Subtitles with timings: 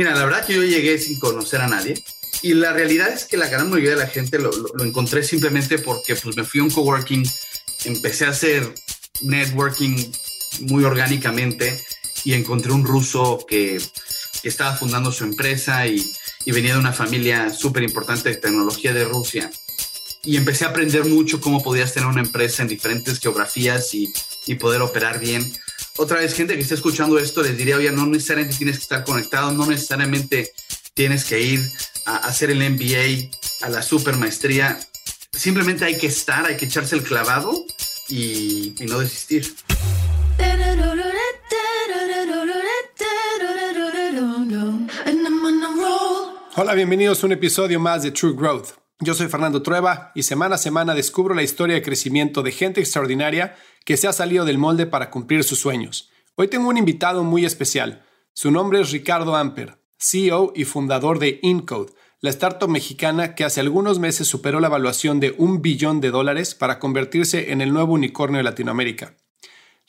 [0.00, 2.02] Mira, la verdad que yo llegué sin conocer a nadie
[2.40, 4.50] y la realidad es que la gran mayoría de la gente lo,
[4.82, 7.22] encontré simplemente porque pues, me fui a un coworking,
[7.84, 8.72] empecé a hacer
[9.20, 10.10] networking
[10.60, 11.84] muy orgánicamente
[12.24, 13.78] y encontré un ruso que,
[14.42, 16.10] estaba fundando su empresa y,
[16.46, 19.50] venía de una familia súper importante de tecnología de Rusia.
[20.24, 24.10] Y empecé a aprender mucho cómo podías tener una empresa en diferentes geografías y,
[24.46, 25.52] y poder operar bien
[26.00, 29.04] otra vez, gente que está escuchando esto, les diría, oye, no necesariamente tienes que estar
[29.04, 30.50] conectado, no necesariamente
[30.94, 31.60] tienes que ir
[32.06, 33.28] a hacer el MBA,
[33.60, 34.80] a la super maestría.
[35.30, 37.52] Simplemente hay que estar, hay que echarse el clavado
[38.08, 39.54] y, y no desistir.
[46.56, 48.68] Hola, bienvenidos a un episodio más de True Growth.
[49.00, 52.80] Yo soy Fernando Trueba y semana a semana descubro la historia de crecimiento de gente
[52.80, 56.10] extraordinaria que se ha salido del molde para cumplir sus sueños.
[56.36, 58.04] Hoy tengo un invitado muy especial.
[58.32, 63.60] Su nombre es Ricardo Amper, CEO y fundador de Incode, la startup mexicana que hace
[63.60, 67.94] algunos meses superó la evaluación de un billón de dólares para convertirse en el nuevo
[67.94, 69.16] unicornio de Latinoamérica.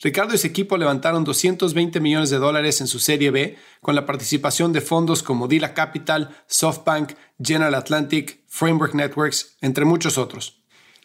[0.00, 4.06] Ricardo y su equipo levantaron 220 millones de dólares en su serie B con la
[4.06, 10.61] participación de fondos como Dila Capital, SoftBank, General Atlantic, Framework Networks, entre muchos otros.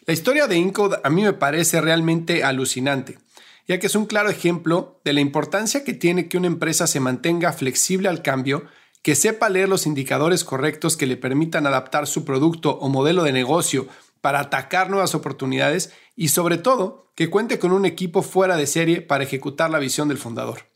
[0.08, 3.18] La historia de Incode a mí me parece realmente alucinante,
[3.66, 6.98] ya que es un claro ejemplo de la importancia que tiene que una empresa se
[6.98, 8.64] mantenga flexible al cambio,
[9.02, 13.32] que sepa leer los indicadores correctos que le permitan adaptar su producto o modelo de
[13.32, 13.86] negocio
[14.22, 19.02] para atacar nuevas oportunidades y sobre todo que cuente con un equipo fuera de serie
[19.02, 20.70] para ejecutar la visión del fundador.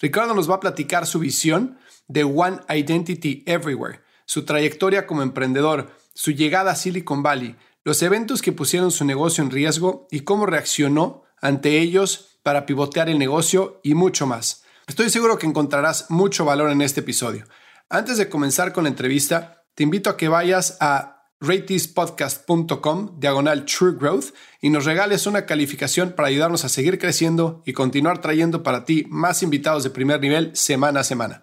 [0.00, 5.90] Ricardo nos va a platicar su visión de One Identity Everywhere, su trayectoria como emprendedor,
[6.14, 7.54] su llegada a Silicon Valley,
[7.88, 13.08] los eventos que pusieron su negocio en riesgo y cómo reaccionó ante ellos para pivotear
[13.08, 14.62] el negocio y mucho más.
[14.86, 17.46] Estoy seguro que encontrarás mucho valor en este episodio.
[17.88, 23.96] Antes de comenzar con la entrevista, te invito a que vayas a rateispodcast.com diagonal True
[23.98, 28.84] Growth y nos regales una calificación para ayudarnos a seguir creciendo y continuar trayendo para
[28.84, 31.42] ti más invitados de primer nivel semana a semana.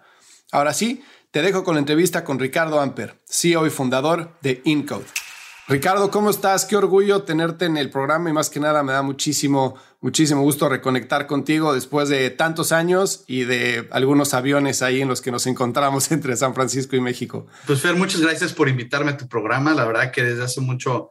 [0.52, 1.02] Ahora sí,
[1.32, 5.25] te dejo con la entrevista con Ricardo Amper, CEO y fundador de Incode.
[5.68, 6.64] Ricardo, ¿cómo estás?
[6.64, 10.68] Qué orgullo tenerte en el programa y más que nada me da muchísimo, muchísimo gusto
[10.68, 15.44] reconectar contigo después de tantos años y de algunos aviones ahí en los que nos
[15.48, 17.48] encontramos entre San Francisco y México.
[17.66, 19.74] Pues Fer, muchas gracias por invitarme a tu programa.
[19.74, 21.10] La verdad que desde hace mucho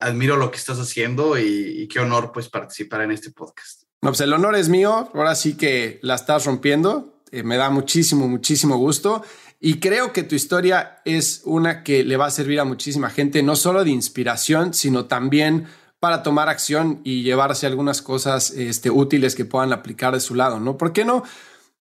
[0.00, 3.82] admiro lo que estás haciendo y, qué honor pues participar en este podcast.
[4.00, 5.10] No, pues el honor es mío.
[5.14, 7.22] Ahora sí que la estás rompiendo.
[7.30, 9.22] Eh, me da muchísimo, muchísimo gusto.
[9.64, 13.44] Y creo que tu historia es una que le va a servir a muchísima gente,
[13.44, 15.68] no solo de inspiración, sino también
[16.00, 20.58] para tomar acción y llevarse algunas cosas este, útiles que puedan aplicar de su lado,
[20.58, 20.76] ¿no?
[20.76, 21.22] ¿Por qué no?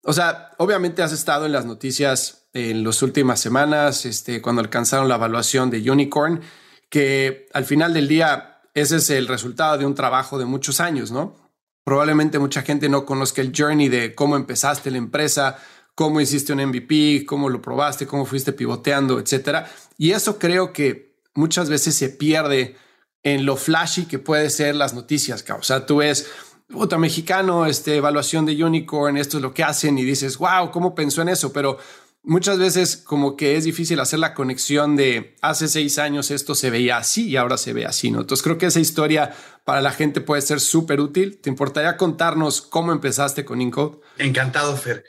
[0.03, 5.09] O sea, obviamente has estado en las noticias en las últimas semanas, este, cuando alcanzaron
[5.09, 6.42] la evaluación de Unicorn,
[6.88, 11.09] que al final del día ese es el resultado de un trabajo de muchos años,
[11.09, 11.36] ¿no?
[11.84, 15.58] Probablemente mucha gente no conozca el journey de cómo empezaste la empresa,
[15.96, 19.72] cómo hiciste un MVP, cómo lo probaste, cómo fuiste pivoteando, etcétera.
[19.97, 22.75] Y eso creo que muchas veces se pierde
[23.24, 25.46] en lo flashy que puede ser las noticias.
[25.50, 26.30] O sea, tú ves,
[26.68, 30.96] puta mexicano, este, evaluación de Unicorn, esto es lo que hacen y dices, wow, ¿cómo
[30.96, 31.53] pensó en eso?
[31.53, 31.78] Pero
[32.24, 36.69] muchas veces como que es difícil hacer la conexión de hace seis años esto se
[36.69, 38.22] veía así y ahora se ve así, ¿no?
[38.22, 39.34] Entonces creo que esa historia
[39.66, 41.40] para la gente puede ser súper útil.
[41.41, 44.00] ¿Te importaría contarnos cómo empezaste con Incode?
[44.18, 45.03] Encantado, Fer.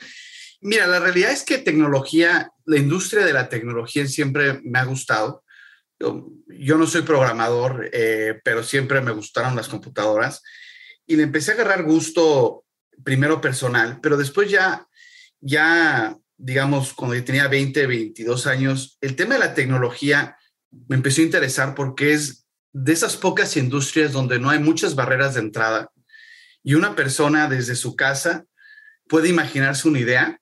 [0.64, 5.44] Mira, la realidad es que tecnología, la industria de la tecnología siempre me ha gustado.
[5.98, 10.40] Yo, no soy programador, eh, pero siempre me gustaron las computadoras
[11.04, 12.64] y le empecé a agarrar gusto
[13.02, 14.86] primero personal, pero después ya,
[15.40, 20.36] ya, digamos, cuando yo tenía 20, 22 años, el tema de la tecnología
[20.88, 25.34] me empezó a interesar porque es de esas pocas industrias donde no hay muchas barreras
[25.34, 25.90] de entrada
[26.62, 28.44] y una persona desde su casa
[29.08, 30.41] puede imaginarse una idea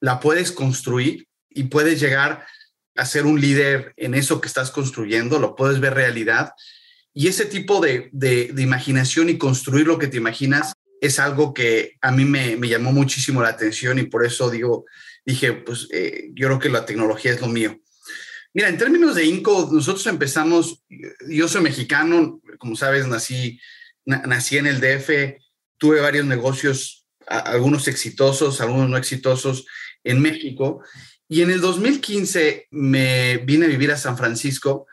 [0.00, 2.46] la puedes construir y puedes llegar
[2.96, 6.52] a ser un líder en eso que estás construyendo, lo puedes ver realidad.
[7.12, 8.10] Y ese tipo de,
[8.56, 13.42] imaginación y construir lo que te imaginas es algo que a mí me, llamó muchísimo
[13.42, 14.84] la atención y por eso digo,
[15.24, 17.78] dije, pues eh, yo creo que la tecnología es lo mío.
[18.52, 20.82] Mira, en términos de INCO, nosotros empezamos,
[21.28, 23.60] yo soy mexicano, como sabes, nací,
[24.06, 25.38] nací en el DF,
[25.76, 29.66] tuve varios negocios, algunos exitosos, algunos no exitosos,
[30.06, 30.82] en México.
[31.28, 34.86] Y en el 2015 me vine a vivir a San Francisco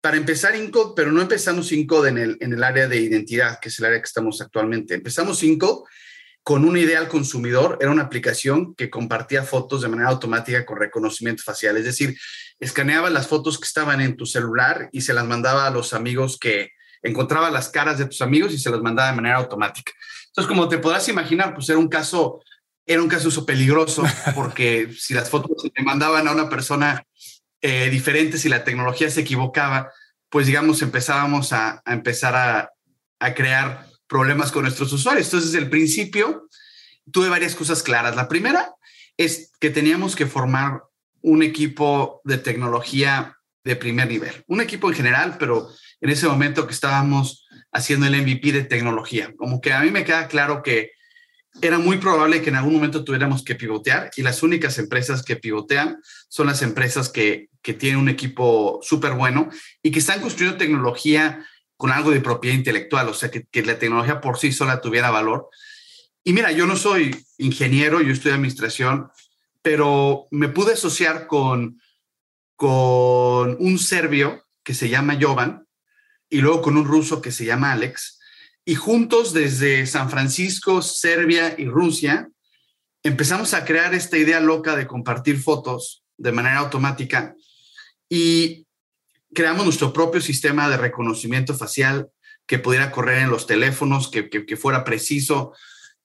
[0.00, 3.68] para empezar INCOD, pero no empezamos INCOD en el, en el área de identidad, que
[3.68, 4.94] es el área que estamos actualmente.
[4.94, 5.84] Empezamos INCOD
[6.42, 7.78] con una idea al consumidor.
[7.80, 11.76] Era una aplicación que compartía fotos de manera automática con reconocimiento facial.
[11.76, 12.16] Es decir,
[12.58, 16.38] escaneaba las fotos que estaban en tu celular y se las mandaba a los amigos
[16.38, 16.70] que
[17.02, 19.92] encontraba las caras de tus amigos y se las mandaba de manera automática.
[20.26, 22.40] Entonces, como te podrás imaginar, pues era un caso,
[22.86, 27.04] era un caso peligroso porque si las fotos se mandaban a una persona
[27.60, 29.90] eh, diferente, si la tecnología se equivocaba,
[30.28, 32.70] pues digamos, empezábamos a, a empezar a,
[33.20, 35.26] a crear problemas con nuestros usuarios.
[35.26, 36.48] Entonces, desde el principio,
[37.10, 38.16] tuve varias cosas claras.
[38.16, 38.74] La primera
[39.16, 40.82] es que teníamos que formar
[41.20, 45.70] un equipo de tecnología de primer nivel, un equipo en general, pero
[46.00, 50.04] en ese momento que estábamos haciendo el MVP de tecnología, como que a mí me
[50.04, 50.90] queda claro que
[51.60, 55.36] era muy probable que en algún momento tuviéramos que pivotear y las únicas empresas que
[55.36, 59.50] pivotean son las empresas que, que tienen un equipo súper bueno
[59.82, 61.46] y que están construyendo tecnología
[61.76, 65.48] con algo de propiedad intelectual, o sea, que, la tecnología por sí sola tuviera valor.
[66.22, 69.10] Y mira, yo no soy ingeniero, yo estudio administración,
[69.62, 71.80] pero me pude asociar con,
[72.54, 75.66] con un serbio que se llama Jovan
[76.30, 78.20] y luego con un ruso que se llama Alex.
[78.64, 82.28] Y juntos desde San Francisco, Serbia y Rusia,
[83.02, 87.34] empezamos a crear esta idea loca de compartir fotos de manera automática.
[88.08, 88.66] Y
[89.34, 92.08] creamos nuestro propio sistema de reconocimiento facial
[92.46, 95.54] que pudiera correr en los teléfonos, que, que, fuera preciso.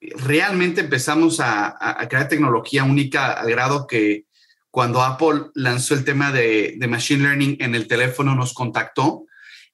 [0.00, 4.24] Realmente empezamos a, a, crear tecnología única al grado que
[4.70, 9.26] cuando Apple lanzó el tema de, de Machine Learning en el teléfono nos contactó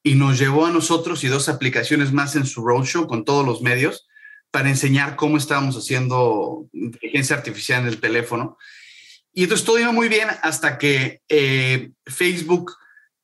[0.05, 3.63] y nos llevó a nosotros y dos aplicaciones más en su roadshow con todos los
[3.63, 4.07] medios
[4.51, 8.57] para enseñar cómo estábamos haciendo inteligencia artificial en el teléfono.
[9.33, 12.77] Y entonces todo iba muy bien hasta que eh, Facebook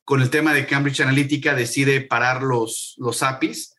[0.03, 3.75] con el tema de Cambridge Analytica decide parar los, los APIs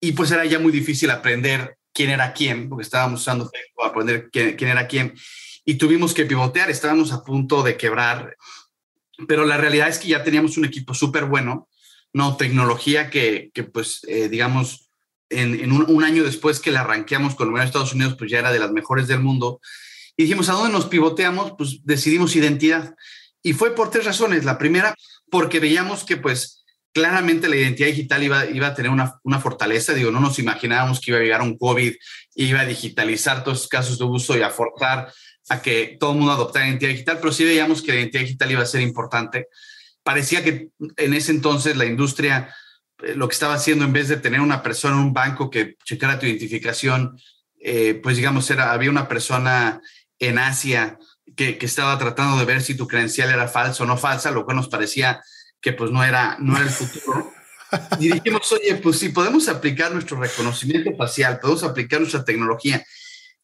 [0.00, 3.88] y pues era ya muy difícil aprender quién era quién, porque estábamos usando Facebook para
[3.90, 5.14] aprender quién, quién era quién
[5.64, 8.36] y tuvimos que pivotear, estábamos a punto de quebrar,
[9.28, 11.68] pero la realidad es que ya teníamos un equipo súper bueno,
[12.12, 14.90] no tecnología que, que pues eh, digamos
[15.30, 18.52] en, en un, año después que la arranqueamos con los Estados Unidos, pues ya era
[18.52, 19.60] de las mejores del mundo.
[20.16, 21.54] Y dijimos, ¿a dónde nos pivoteamos?
[21.56, 22.94] Pues decidimos identidad.
[23.42, 24.44] Y fue por tres razones.
[24.44, 24.94] La primera,
[25.30, 29.94] porque veíamos que pues claramente la identidad digital iba, iba a tener una, una, fortaleza.
[29.94, 31.94] Digo, no nos imaginábamos que iba a llegar un COVID,
[32.34, 35.12] iba a digitalizar todos los casos de uso y a forzar
[35.48, 38.50] a que todo el mundo adoptara identidad digital, pero sí veíamos que la identidad digital
[38.50, 39.48] iba a ser importante.
[40.02, 42.54] Parecía que en ese entonces la industria
[43.02, 45.76] eh, lo que estaba haciendo en vez de tener una persona en un banco que
[45.84, 47.18] checara tu identificación,
[47.60, 49.80] eh, pues digamos, era, había una persona
[50.18, 50.98] en Asia
[51.36, 54.56] que, estaba tratando de ver si tu credencial era falsa o no falsa, lo cual
[54.56, 55.22] nos parecía
[55.60, 57.32] que pues no era, no era el futuro.
[58.00, 62.84] Y dijimos, oye, pues si podemos aplicar nuestro reconocimiento facial, podemos aplicar nuestra tecnología,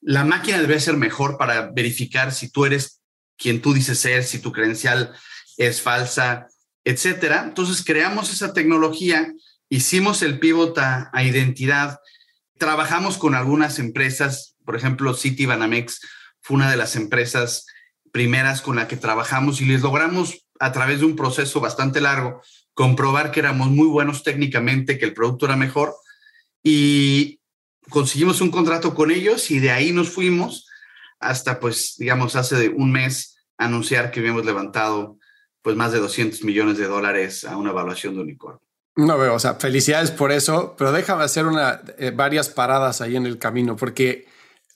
[0.01, 3.01] la máquina debe ser mejor para verificar si tú eres
[3.39, 5.15] quien tú dices ser, si tu credencial
[5.57, 6.49] es falsa,
[6.85, 7.45] etcétera.
[7.45, 9.33] Entonces creamos esa tecnología,
[9.69, 12.01] hicimos el pivot a, identidad,
[12.59, 16.01] trabajamos con algunas empresas, por ejemplo, City Banamex
[16.41, 17.67] fue una de las empresas
[18.13, 22.41] primeras con la que trabajamos y les logramos a través de un proceso bastante largo
[22.73, 25.95] comprobar que éramos muy buenos técnicamente, que el producto era mejor
[26.63, 27.41] y
[27.89, 30.69] conseguimos un contrato con ellos y de ahí nos fuimos
[31.19, 35.19] hasta pues digamos hace un mes anunciar que habíamos levantado
[35.67, 38.61] pues más de 200 millones de dólares a una evaluación de unicornio.
[38.95, 43.17] No veo, o sea, felicidades por eso, pero déjame hacer una, eh, varias paradas ahí
[43.17, 44.29] en el camino, porque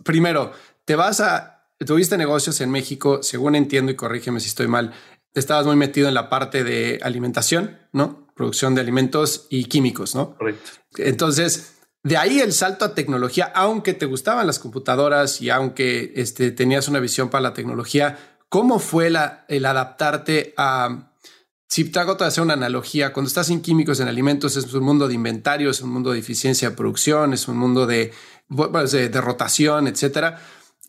[0.02, 0.50] primero,
[0.84, 4.92] te vas a tuviste negocios en México, según entiendo y corrígeme si estoy mal,
[5.32, 8.26] estabas muy metido en la parte de alimentación, ¿no?
[8.34, 10.34] Producción de alimentos y químicos, ¿no?
[10.38, 10.72] Correcto.
[10.96, 16.50] Entonces, de ahí el salto a tecnología, aunque te gustaban las computadoras y aunque este,
[16.50, 18.18] tenías una visión para la tecnología,
[18.50, 21.06] ¿cómo fue la, el adaptarte a...
[21.66, 25.08] Si te hago hacer una analogía, cuando estás en químicos, en alimentos, es un mundo
[25.08, 28.12] de inventario, es un mundo de eficiencia de producción, es un mundo de,
[28.48, 30.40] de, de rotación, etcétera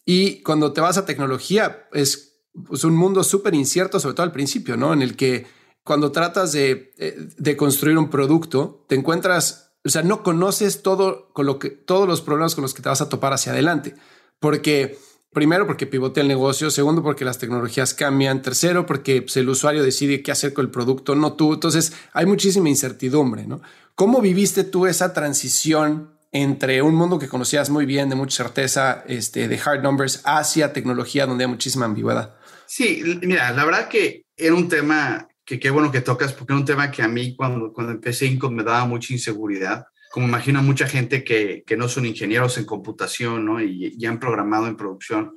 [0.06, 2.40] y cuando te vas a tecnología, es,
[2.84, 4.94] un mundo súper incierto, sobre todo al principio, ¿no?
[4.94, 5.48] En el que
[5.84, 11.32] cuando tratas de, eh, de, construir un producto, te encuentras, o sea, no conoces todo
[11.34, 13.96] con lo que, todos los problemas con los que te vas a topar hacia adelante.
[14.40, 14.98] Porque,
[15.32, 16.70] primero, porque pivotea el negocio.
[16.70, 18.42] Segundo, porque las tecnologías cambian.
[18.42, 21.54] Tercero, porque pues, el usuario decide qué hacer con el producto, no tú.
[21.54, 23.62] Entonces, hay muchísima incertidumbre, ¿no?
[23.96, 29.04] ¿Cómo viviste tú esa transición entre un mundo que conocías muy bien, de mucha certeza,
[29.08, 32.36] este, de hard numbers, hacia tecnología donde hay muchísima ambigüedad?
[32.66, 36.60] Sí, mira, la verdad que era un tema que qué bueno que tocas, porque era
[36.60, 40.62] un tema que a mí cuando, cuando empecé Incom me daba mucha inseguridad, como imagino
[40.62, 43.62] mucha gente que, que, no son ingenieros en computación, ¿no?
[43.62, 45.36] Y ya han programado en producción.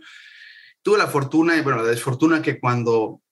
[0.82, 3.22] Tuve la fortuna y, bueno, la desfortuna que cuando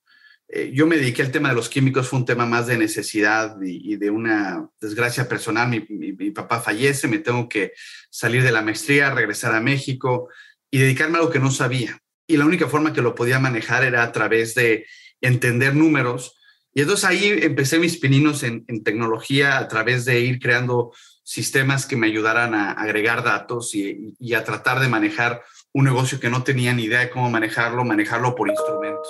[0.55, 3.57] eh, yo me dediqué al tema de los químicos, fue un tema más de necesidad
[3.63, 5.69] y, de una desgracia personal.
[5.71, 7.73] Mi, papá fallece, me tengo que
[8.11, 10.29] salir de la maestría, regresar a México
[10.71, 11.99] y dedicarme a algo que no sabía.
[12.27, 14.87] Y la única forma que lo podía manejar era a través de
[15.23, 16.37] entender números.
[16.75, 20.93] Y entonces ahí empecé mis pininos en tecnología a través de ir creando
[21.23, 26.31] sistemas que me ayudaran a agregar datos y, a tratar de manejar un negocio que
[26.31, 29.09] no tenía ni idea de cómo manejarlo, manejarlo por instrumentos.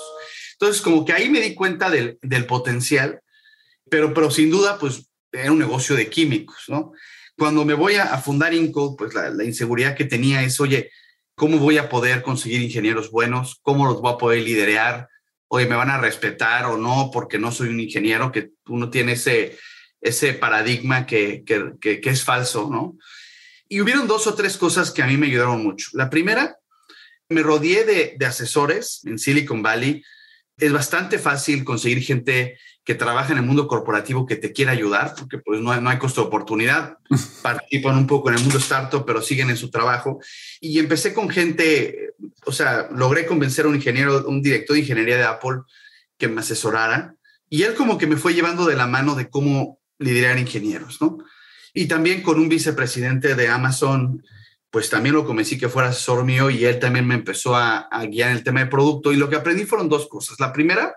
[0.52, 3.20] Entonces, como que ahí me di cuenta del, del potencial,
[3.88, 6.92] pero, pero sin duda, pues era un negocio de químicos, ¿no?
[7.36, 10.90] Cuando me voy a, fundar Inco, pues la, la, inseguridad que tenía es, oye,
[11.34, 13.58] ¿cómo voy a poder conseguir ingenieros buenos?
[13.62, 15.08] ¿Cómo los voy a poder liderar?
[15.48, 17.10] Oye, ¿me van a respetar o no?
[17.12, 19.58] Porque no soy un ingeniero, que uno tiene ese,
[20.02, 22.98] ese paradigma que, que, que, es falso, ¿no?
[23.68, 25.90] Y hubieron dos o tres cosas que a mí me ayudaron mucho.
[25.94, 26.58] La primera,
[27.28, 30.02] me rodeé de, de asesores en Silicon Valley.
[30.58, 35.14] Es bastante fácil conseguir gente que trabaja en el mundo corporativo que te quiera ayudar,
[35.16, 36.98] porque pues no hay, no hay costo de oportunidad,
[37.42, 40.20] participan un poco en el mundo startup, pero siguen en su trabajo.
[40.60, 45.16] Y empecé con gente, o sea, logré convencer a un ingeniero, un director de ingeniería
[45.16, 45.60] de Apple
[46.18, 47.14] que me asesorara,
[47.48, 51.18] y él como que me fue llevando de la mano de cómo liderar ingenieros, ¿no?
[51.74, 54.22] Y también con un vicepresidente de Amazon,
[54.70, 58.04] pues también lo convencí que fuera asesor mío y él también me empezó a, a
[58.06, 59.12] guiar en el tema de producto.
[59.12, 60.38] Y lo que aprendí fueron dos cosas.
[60.38, 60.94] La primera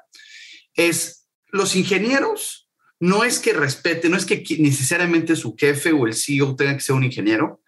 [0.73, 2.65] es los ingenieros
[2.99, 6.81] no es que respete, no es que necesariamente su jefe o el CEO tenga que
[6.81, 7.61] ser un ingeniero,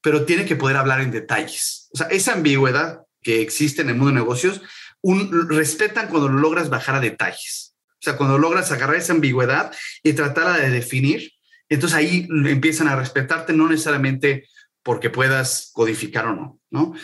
[0.00, 1.88] pero tiene que poder hablar en detalles.
[1.92, 4.62] O sea, esa ambigüedad que existe en el mundo de negocios,
[5.02, 7.69] un, respetan cuando lo logras bajar a detalles.
[8.00, 11.32] O sea, cuando logras agarrar esa ambigüedad y tratarla de definir,
[11.68, 14.48] entonces ahí empiezan a respetarte, no necesariamente
[14.82, 16.94] porque puedas codificar o no, ¿no?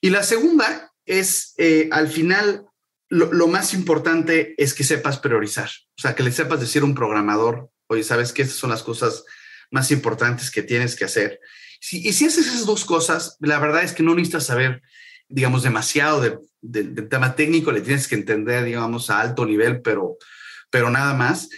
[0.00, 2.64] Y la segunda es, eh, al final,
[3.08, 6.86] lo, lo, más importante es que sepas priorizar, o sea, que le sepas decir a
[6.86, 9.24] un programador, oye, sabes que estas son las cosas
[9.70, 11.40] más importantes que tienes que hacer.
[11.80, 14.82] Si, y si haces esas dos cosas, la verdad es que no necesitas saber,
[15.28, 19.82] digamos, demasiado del de, de tema técnico, le tienes que entender, digamos, a alto nivel,
[19.82, 20.16] pero,
[20.70, 21.48] pero nada más.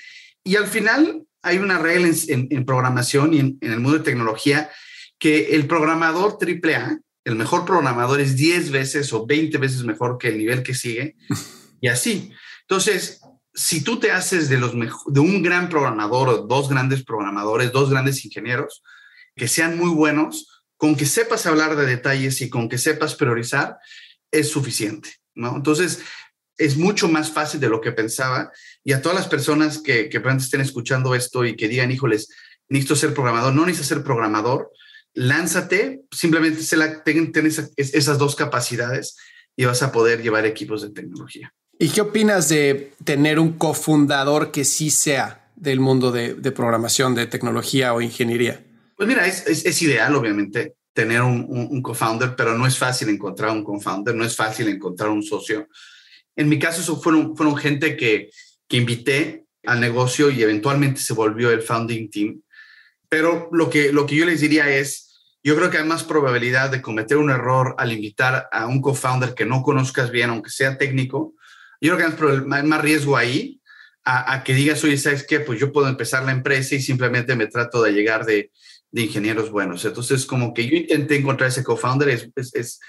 [0.44, 4.70] Y al final hay una regla en, programación y en, en, el mundo de tecnología
[5.18, 10.28] que el programador AAA, el mejor programador es 10 veces o 20 veces mejor que
[10.28, 11.16] el nivel que sigue
[11.80, 12.32] y así.
[12.62, 13.20] Entonces,
[13.54, 17.90] si tú te haces de, los de un gran programador o dos grandes programadores, dos
[17.90, 18.82] grandes ingenieros,
[19.34, 23.76] que sean muy buenos, con que sepas hablar de detalles y con que sepas priorizar,
[24.30, 25.56] es suficiente, ¿no?
[25.56, 26.00] Entonces,
[26.58, 28.50] es mucho más fácil de lo que pensaba.
[28.84, 32.28] Y a todas las personas que, que estén escuchando esto y que digan, híjoles,
[32.68, 34.70] necesito ser programador, no necesitas ser programador,
[35.14, 39.16] lánzate, simplemente se la, ten, ten esa, esas dos capacidades
[39.56, 41.52] y vas a poder llevar equipos de tecnología.
[41.78, 47.14] ¿Y qué opinas de tener un cofundador que sí sea del mundo de, de programación,
[47.14, 48.64] de tecnología o ingeniería?
[48.96, 52.76] Pues mira, es, es, es ideal, obviamente, tener un, un, un co-founder, pero no es
[52.76, 55.68] fácil encontrar un co-founder, no es fácil encontrar un socio.
[56.38, 58.30] En mi caso, eso fueron, fueron gente que,
[58.68, 62.42] que invité al negocio y eventualmente se volvió el founding team.
[63.08, 65.08] Pero lo que, lo que yo les diría es,
[65.42, 69.34] yo creo que hay más probabilidad de cometer un error al invitar a un co-founder
[69.34, 71.34] que no conozcas bien, aunque sea técnico.
[71.80, 73.60] Yo creo que hay más riesgo ahí
[74.04, 75.40] a, que digas, oye, ¿sabes qué?
[75.40, 78.52] Pues yo puedo empezar la empresa y simplemente me trato de llegar de,
[78.90, 79.84] de ingenieros buenos.
[79.84, 82.80] Entonces, como que yo intenté encontrar ese co-founder, es,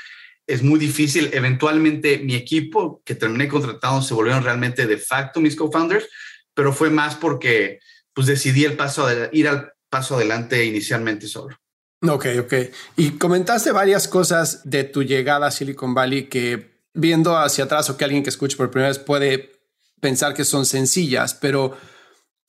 [0.50, 1.29] es, muy difícil.
[1.34, 6.08] Eventualmente, mi equipo que terminé contratando se volvieron realmente de facto mis co-founders,
[6.53, 7.79] pero fue más porque
[8.13, 11.58] pues decidí el paso de, ir al paso adelante inicialmente solo.
[12.01, 12.53] Ok, ok.
[12.98, 17.98] Y comentaste varias cosas de tu llegada a Silicon Valley que viendo hacia atrás o
[17.98, 19.51] que alguien que escuche por primera vez puede
[20.00, 21.77] pensar que son sencillas, pero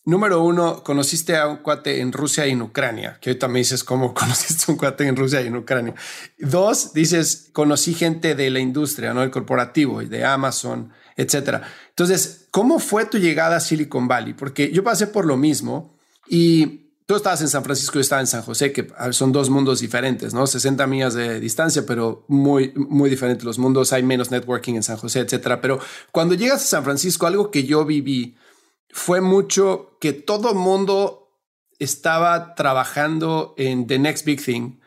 [0.05, 3.85] número uno, conociste a un cuate en Rusia y en Ucrania, que ahorita me dices
[3.85, 5.95] cómo conociste a un cuate en Rusia y en Ucrania.
[6.39, 9.23] Dos, dices, conocí gente de la industria, ¿no?
[9.23, 11.63] El corporativo y de Amazon, etcétera.
[11.91, 14.35] Entonces, ¿cómo fue tu llegada a Silicon Valley?
[14.35, 15.97] Porque yo pasé por lo mismo
[16.29, 16.81] y
[17.11, 20.33] tú estabas en San Francisco yo estaba en San José, que son dos mundos diferentes,
[20.33, 20.47] ¿no?
[20.47, 23.93] 60 millas de distancia, pero muy, muy diferentes los mundos.
[23.93, 25.61] Hay menos networking en San José, etcétera.
[25.61, 25.81] Pero
[26.13, 28.37] cuando llegas a San Francisco, algo que yo viví
[28.93, 31.39] fue mucho que todo mundo
[31.79, 34.81] estaba trabajando en the next big thing.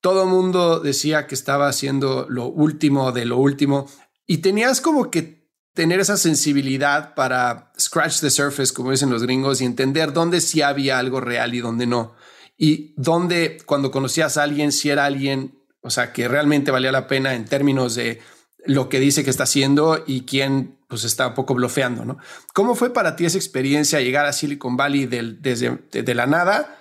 [0.00, 3.88] Todo mundo decía que estaba haciendo lo último de lo último
[4.26, 5.44] y tenías como que
[5.74, 10.62] tener esa sensibilidad para scratch the surface, como dicen los gringos, y entender dónde sí
[10.62, 12.14] había algo real y dónde no.
[12.56, 17.08] y dónde cuando conocías a alguien, si era alguien, o sea, que realmente valía la
[17.08, 18.20] pena en términos de
[18.66, 22.18] lo que dice que está haciendo y quién pues está un poco blofeando, ¿no?
[22.52, 26.78] ¿Cómo fue para ti esa experiencia llegar a Silicon Valley desde de, la nada,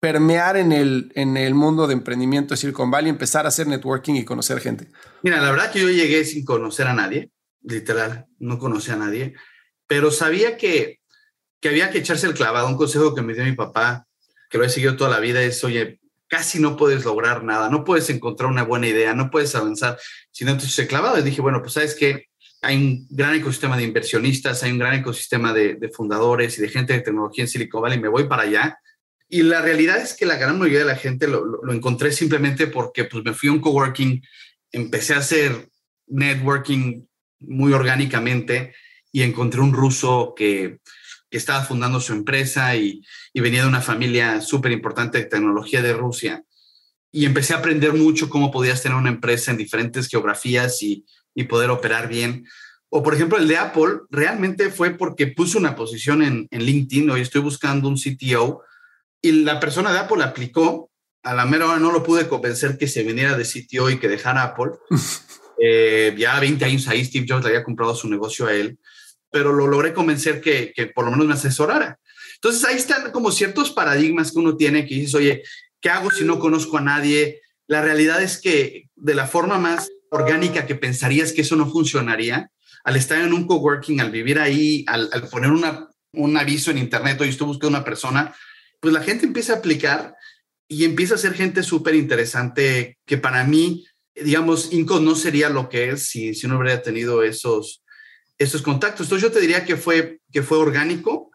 [0.00, 4.14] permear en el, en el mundo de emprendimiento de Silicon Valley, empezar a hacer networking
[4.14, 4.88] y conocer gente?
[5.22, 7.30] Mira, la verdad que yo llegué sin conocer a nadie,
[7.62, 9.34] literal, no conocía a nadie,
[9.86, 11.00] pero sabía que,
[11.60, 12.66] que había que echarse el clavado.
[12.66, 14.06] Un consejo que me dio mi papá,
[14.48, 15.99] que lo he seguido toda la vida, es, oye,
[16.30, 19.98] casi no puedes lograr nada, no puedes encontrar una buena idea, no puedes avanzar
[20.30, 21.18] si no echas el clavado.
[21.18, 22.28] Y dije, bueno, pues sabes que
[22.62, 26.92] hay un gran ecosistema de inversionistas, hay un gran ecosistema de, fundadores y de gente
[26.92, 28.78] de tecnología en Silicon Valley, me voy para allá.
[29.28, 32.12] Y la realidad es que la gran mayoría de la gente lo, lo, lo encontré
[32.12, 34.22] simplemente porque pues, me fui a un coworking,
[34.70, 35.68] empecé a hacer
[36.06, 37.06] networking
[37.40, 38.72] muy orgánicamente
[39.10, 40.78] y encontré un ruso que,
[41.30, 45.80] que estaba fundando su empresa y, y venía de una familia súper importante de tecnología
[45.82, 46.44] de Rusia.
[47.12, 51.44] Y empecé a aprender mucho cómo podías tener una empresa en diferentes geografías y, y
[51.44, 52.46] poder operar bien.
[52.88, 57.10] O por ejemplo, el de Apple realmente fue porque puse una posición en, en LinkedIn,
[57.10, 58.62] hoy estoy buscando un CTO
[59.22, 60.90] y la persona de Apple aplicó,
[61.22, 64.08] a la mera hora no lo pude convencer que se viniera de CTO y que
[64.08, 64.72] dejara Apple.
[65.62, 68.78] eh, ya 20 años ahí Steve Jobs le había comprado su negocio a él,
[69.30, 71.98] pero lo logré convencer que, por lo menos me asesorara.
[72.34, 75.42] Entonces ahí están como ciertos paradigmas que uno tiene que dices, oye,
[75.80, 77.40] ¿qué hago si no conozco a nadie?
[77.66, 82.50] La realidad es que de la forma más orgánica que pensarías que eso no funcionaría,
[82.84, 87.20] al estar en un coworking, al vivir ahí, al, poner una, un aviso en internet,
[87.20, 88.34] hoy estoy buscando una persona,
[88.80, 90.14] pues la gente empieza a aplicar
[90.66, 95.68] y empieza a ser gente súper interesante que para mí, digamos, Inco no sería lo
[95.68, 97.79] que es si, si no hubiera tenido esos,
[98.40, 99.06] esos contactos.
[99.06, 101.30] Entonces yo te diría que fue, que fue orgánico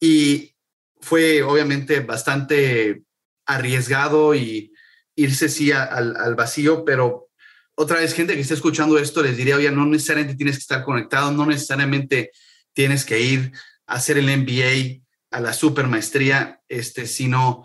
[0.00, 0.56] y
[1.00, 3.04] fue obviamente bastante
[3.46, 4.72] arriesgado y
[5.14, 7.28] irse sí al, al vacío, pero
[7.76, 10.84] otra vez, gente que está escuchando esto, les diría, oye, no necesariamente tienes que estar
[10.84, 12.32] conectado, no necesariamente
[12.72, 13.52] tienes que ir
[13.86, 17.64] a hacer el MBA, a la super maestría, este, sino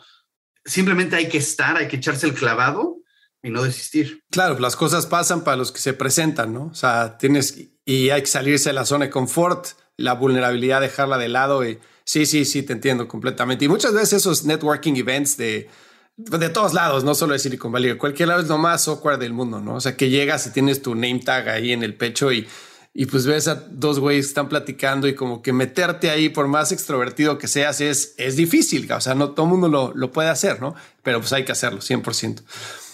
[0.63, 2.99] simplemente hay que estar, hay que echarse el clavado
[3.41, 4.23] y no desistir.
[4.29, 6.67] Claro, las cosas pasan para los que se presentan, ¿no?
[6.67, 9.67] O sea, tienes y hay que salirse de la zona de confort,
[9.97, 13.65] la vulnerabilidad, dejarla de lado y sí, sí, sí, te entiendo completamente.
[13.65, 15.69] Y muchas veces esos networking events de
[16.17, 19.33] de todos lados, no solo de Silicon Valley, cualquier lado es lo más awkward del
[19.33, 19.75] mundo, ¿no?
[19.75, 22.47] O sea, que llegas y tienes tu name tag ahí en el pecho y,
[22.93, 26.47] y pues ves a dos güeyes que están platicando y como que meterte ahí, por
[26.47, 28.89] más extrovertido que seas, es, es difícil.
[28.91, 30.73] O sea, no todo el mundo lo, lo puede hacer, ¿no?
[31.03, 32.43] Pero pues hay que hacerlo, 100%.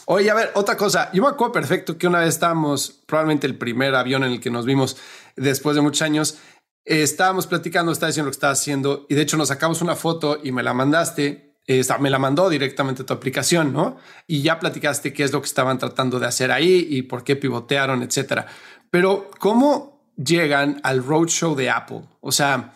[0.05, 1.11] Oye, a ver, otra cosa.
[1.13, 4.51] Yo me acuerdo perfecto que una vez estábamos, probablemente el primer avión en el que
[4.51, 4.97] nos vimos
[5.35, 6.37] después de muchos años,
[6.85, 9.95] eh, estábamos platicando, estaba diciendo lo que estaba haciendo y de hecho nos sacamos una
[9.95, 13.97] foto y me la mandaste eh, me la mandó directamente a tu aplicación, ¿no?
[14.27, 17.35] Y ya platicaste qué es lo que estaban tratando de hacer ahí y por qué
[17.35, 18.47] pivotearon, etcétera.
[18.89, 22.01] Pero, ¿cómo llegan al roadshow de Apple?
[22.19, 22.73] O sea,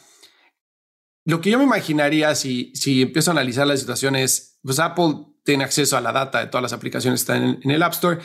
[1.25, 5.25] lo que yo me imaginaría si, si empiezo a analizar la situación es, pues Apple
[5.45, 7.93] tiene acceso a la data de todas las aplicaciones que están en, en el App
[7.93, 8.19] Store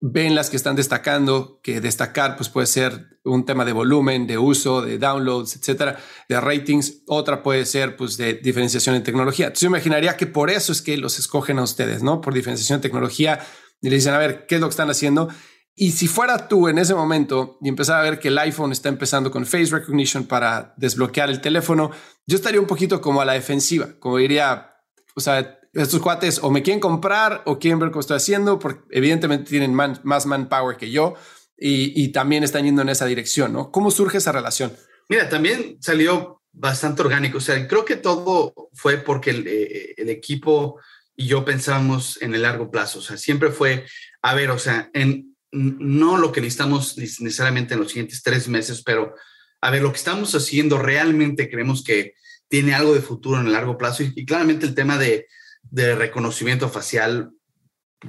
[0.00, 4.38] ven las que están destacando, que destacar pues puede ser un tema de volumen, de
[4.38, 7.02] uso, de downloads, etcétera, de ratings.
[7.06, 9.46] Otra puede ser pues de diferenciación en tecnología.
[9.46, 12.20] Entonces yo imaginaría que por eso es que los escogen a ustedes, ¿no?
[12.20, 13.40] Por diferenciación en tecnología
[13.80, 15.28] y le dicen, a ver, ¿qué es lo que están haciendo?
[15.74, 18.88] Y si fuera tú en ese momento y empezar a ver que el iPhone está
[18.88, 21.90] empezando con face recognition para desbloquear el teléfono,
[22.26, 24.72] yo estaría un poquito como a la defensiva, como diría,
[25.14, 28.82] o sea, estos cuates o me quieren comprar o quieren ver cómo estoy haciendo, porque
[28.90, 31.14] evidentemente tienen más manpower que yo
[31.56, 33.70] y, y, también están yendo en esa dirección, ¿no?
[33.70, 34.76] ¿Cómo surge esa relación?
[35.08, 40.08] Mira, también salió bastante orgánico, o sea, creo que todo fue porque el, eh, el
[40.10, 40.80] equipo
[41.14, 43.86] y yo pensábamos en el largo plazo, o sea, siempre fue,
[44.22, 48.82] a ver, o sea, en no lo que necesitamos necesariamente en los siguientes tres meses,
[48.82, 49.14] pero
[49.62, 52.14] a ver, lo que estamos haciendo realmente creemos que
[52.48, 55.26] tiene algo de futuro en el largo plazo y, y claramente el tema de,
[55.70, 57.30] de reconocimiento facial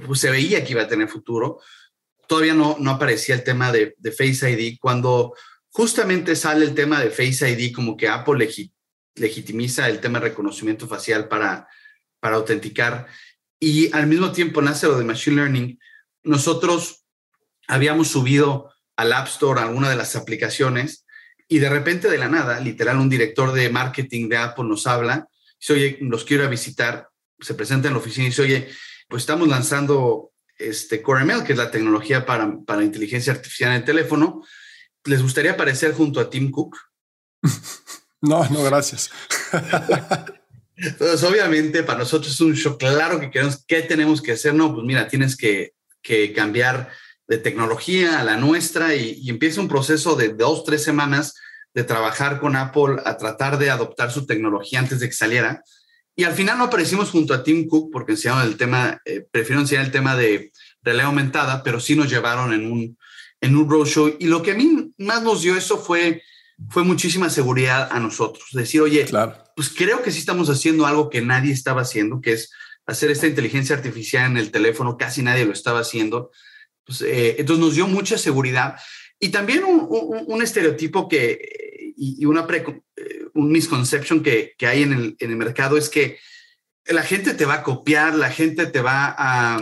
[0.06, 1.60] pues, se veía que iba a tener futuro.
[2.28, 4.78] Todavía no, no aparecía el tema de, de, Face ID.
[4.80, 5.34] Cuando
[5.70, 8.72] justamente sale el tema de Face ID, como que Apple legi
[9.16, 11.68] legitimiza el tema de reconocimiento facial para,
[12.20, 13.08] para autenticar
[13.60, 15.80] y al mismo tiempo nace lo de Machine Learning,
[16.24, 17.06] nosotros
[17.68, 21.06] habíamos subido al App Store alguna de las aplicaciones
[21.48, 25.28] y de repente de la nada, literal, un director de marketing de Apple nos habla,
[25.60, 28.70] dice, oye, los quiero visitar se presenta en la oficina y dice, oye,
[29.08, 33.86] pues estamos lanzando este CoreML, que es la tecnología para, para inteligencia artificial en el
[33.86, 34.44] teléfono.
[35.06, 36.78] ¿Les gustaría aparecer junto a Tim Cook?
[38.20, 39.12] No, no, gracias.
[40.98, 42.80] Pues obviamente para nosotros es un shock.
[42.80, 44.54] Claro que queremos, ¿qué tenemos que hacer?
[44.54, 46.92] No, pues mira, tienes que, que cambiar
[47.28, 51.36] de tecnología a la nuestra y, y, empieza un proceso de dos, tres semanas
[51.74, 55.64] de trabajar con Apple a tratar de adoptar su tecnología antes de que saliera.
[56.20, 59.66] Y al final no aparecimos junto a Tim Cook porque enseñaron el tema, eh, prefirieron
[59.66, 60.52] enseñar el tema de
[60.82, 62.98] realidad aumentada, pero sí nos llevaron en un,
[63.40, 64.16] en un roadshow.
[64.18, 66.24] Y lo que a mí más nos dio eso fue,
[66.72, 68.50] fue muchísima seguridad a nosotros.
[68.54, 69.38] Decir, oye, claro.
[69.56, 72.52] pues creo que sí estamos haciendo algo que nadie estaba haciendo, que es
[72.88, 74.98] hacer esta inteligencia artificial en el teléfono.
[74.98, 76.32] Casi nadie lo estaba haciendo.
[76.84, 78.76] Pues, eh, entonces nos dio mucha seguridad.
[79.20, 81.67] Y también un, un, un estereotipo que,
[81.98, 82.84] y, una pre,
[83.34, 86.20] un misconception que, que hay en el, en el, mercado es que
[86.86, 89.62] la gente te va a copiar, la gente te va a,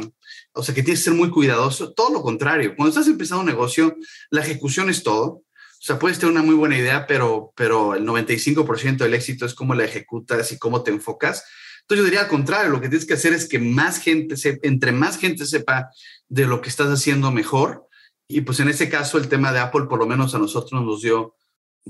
[0.53, 1.93] o sea, que tienes que ser muy cuidadoso.
[1.93, 3.95] Todo lo contrario, cuando estás empezando un negocio,
[4.29, 5.25] la ejecución es todo.
[5.25, 9.53] O sea, puedes tener una muy buena idea, pero, pero el 95% del éxito es
[9.53, 11.43] cómo la ejecutas y cómo te enfocas.
[11.81, 14.59] Entonces yo diría al contrario, lo que tienes que hacer es que más gente, se,
[14.63, 15.89] entre más gente sepa
[16.27, 17.87] de lo que estás haciendo mejor.
[18.27, 21.01] Y pues en ese caso el tema de Apple por lo menos a nosotros nos
[21.01, 21.35] dio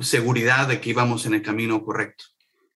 [0.02, 2.26] seguridad de que íbamos en el camino correcto.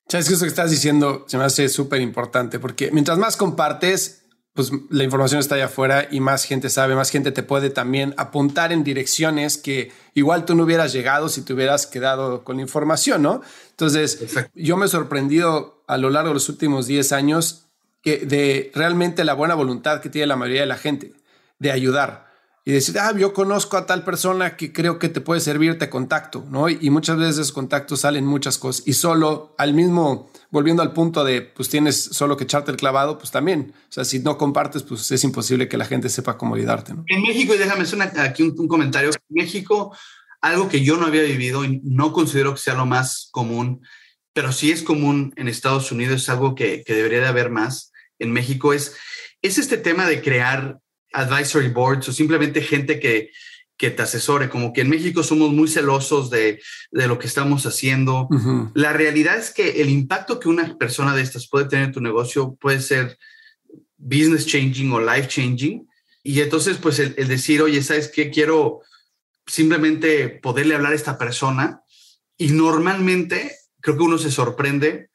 [0.08, 4.25] Sabes que eso que estás diciendo se me hace súper importante porque mientras más compartes,
[4.53, 8.15] pues la información está allá afuera y más gente sabe, más gente te puede también
[8.17, 12.63] apuntar en direcciones que igual tú no hubieras llegado si te hubieras quedado con la
[12.63, 13.41] información, ¿no?
[13.69, 14.19] Entonces,
[14.55, 17.67] yo me he sorprendido a lo largo de los últimos 10 años
[18.01, 21.13] que de realmente la buena voluntad que tiene la mayoría de la gente
[21.60, 22.28] de ayudar
[22.65, 25.89] y decir, ah, yo conozco a tal persona que creo que te puede servir, te
[25.89, 26.69] contacto, ¿no?
[26.69, 31.41] Y muchas veces contactos salen muchas cosas y solo al mismo, volviendo al punto de,
[31.41, 35.09] pues tienes solo que echarte el clavado, pues también, o sea, si no compartes, pues
[35.11, 37.03] es imposible que la gente sepa cómo ayudarte, ¿no?
[37.07, 39.95] En México, y déjame hacer aquí un, un comentario, en México,
[40.41, 43.81] algo que yo no había vivido y no considero que sea lo más común,
[44.33, 47.91] pero sí es común en Estados Unidos, es algo que, que debería de haber más
[48.19, 48.95] en México, es,
[49.41, 50.79] es este tema de crear
[51.13, 53.31] advisory boards o simplemente gente que,
[53.77, 57.65] que te asesore, como que en México somos muy celosos de, de lo que estamos
[57.65, 58.27] haciendo.
[58.29, 58.71] Uh -huh.
[58.75, 62.01] La realidad es que el impacto que una persona de estas puede tener en tu
[62.01, 63.17] negocio puede ser
[63.97, 65.87] business changing o life changing.
[66.23, 68.29] Y entonces, pues el, el decir, oye, ¿sabes qué?
[68.29, 68.81] Quiero
[69.47, 71.81] simplemente poderle hablar a esta persona.
[72.37, 75.09] Y normalmente creo que uno se sorprende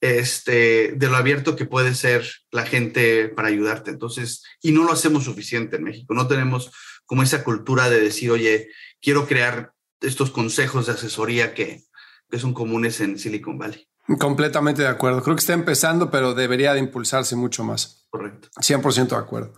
[0.00, 3.90] este, de lo abierto que puede ser la gente para ayudarte.
[3.90, 6.14] Entonces, y no lo hacemos suficiente en México.
[6.14, 6.70] No tenemos
[7.06, 8.68] como esa cultura de decir, oye,
[9.00, 11.84] quiero crear estos consejos de asesoría que,
[12.30, 13.86] que son comunes en Silicon Valley.
[14.18, 15.22] Completamente de acuerdo.
[15.22, 18.06] Creo que está empezando, pero debería de impulsarse mucho más.
[18.10, 18.48] Correcto.
[18.60, 19.54] 100% de acuerdo.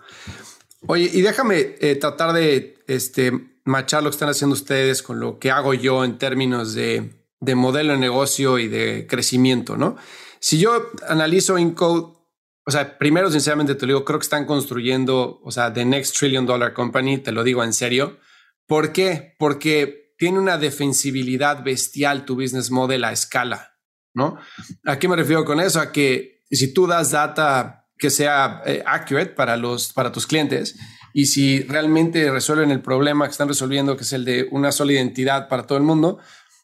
[0.86, 3.32] Oye, y déjame eh, tratar de este,
[3.64, 7.54] machar lo que están haciendo ustedes con lo que hago yo en términos de, de
[7.54, 9.96] modelo de negocio y de crecimiento, ¿no?
[10.40, 12.16] Si yo analizo Encode,
[12.64, 16.16] o sea, primero, sinceramente te lo digo, creo que están construyendo, o sea, The Next
[16.18, 18.18] Trillion Dollar Company, te lo digo en serio.
[18.66, 19.34] ¿Por qué?
[19.38, 23.78] Porque tiene una defensibilidad bestial tu business model a escala,
[24.12, 24.38] ¿no?
[24.84, 25.80] ¿A qué me refiero con eso?
[25.80, 30.76] A que si tú das data que sea eh, accurate para, los, para tus clientes
[31.12, 34.92] y si realmente resuelven el problema que están resolviendo, que es el de una sola
[34.92, 36.18] identidad para todo el mundo,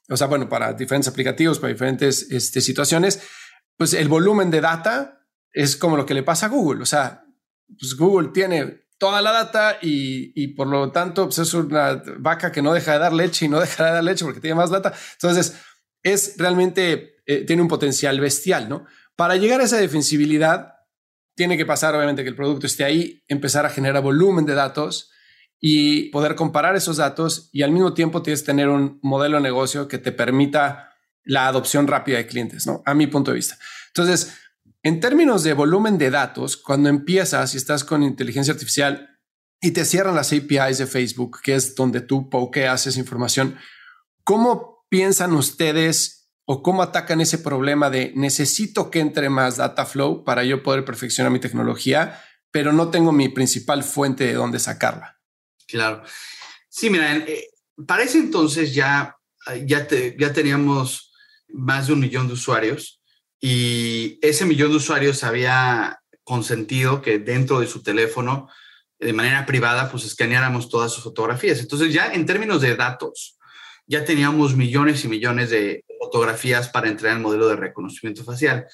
[0.08, 3.20] o sea, bueno, para diferentes aplicativos, para diferentes este, situaciones,
[3.76, 6.82] pues el volumen de data es como lo que le pasa a Google.
[6.82, 7.24] O sea,
[7.78, 12.52] pues Google tiene toda la data y, y, por lo tanto pues es una vaca
[12.52, 14.70] que no deja de dar leche y no deja de dar leche porque tiene más
[14.70, 14.92] data.
[15.14, 15.60] Entonces,
[16.02, 18.86] es realmente, eh, tiene un potencial bestial, ¿no?
[19.16, 20.74] Para llegar a esa defensibilidad,
[21.34, 25.10] tiene que pasar, obviamente, que el producto esté ahí, empezar a generar volumen de datos
[25.60, 29.42] y poder comparar esos datos y al mismo tiempo tienes que tener un modelo de
[29.42, 30.93] negocio que te permita
[31.24, 32.82] la adopción rápida de clientes, ¿no?
[32.84, 33.58] A mi punto de vista.
[33.88, 34.34] Entonces,
[34.82, 39.18] en términos de volumen de datos, cuando empiezas y estás con inteligencia artificial
[39.60, 43.56] y te cierran las APIs de Facebook, que es donde tú pokeas esa información,
[44.24, 50.24] ¿cómo piensan ustedes o cómo atacan ese problema de necesito que entre más data flow
[50.24, 55.20] para yo poder perfeccionar mi tecnología, pero no tengo mi principal fuente de dónde sacarla?
[55.66, 56.02] Claro.
[56.68, 57.48] Sí, mira, eh,
[57.86, 59.16] para ese entonces ya,
[59.64, 61.13] ya, ya teníamos
[61.54, 63.00] más de un millón de usuarios
[63.40, 68.48] y ese millón de usuarios había consentido que dentro de su teléfono,
[68.98, 71.60] de manera privada, pues escaneáramos todas sus fotografías.
[71.60, 73.36] Entonces ya en términos de datos,
[73.86, 78.66] ya teníamos millones y millones de fotografías para entrenar el modelo de reconocimiento facial.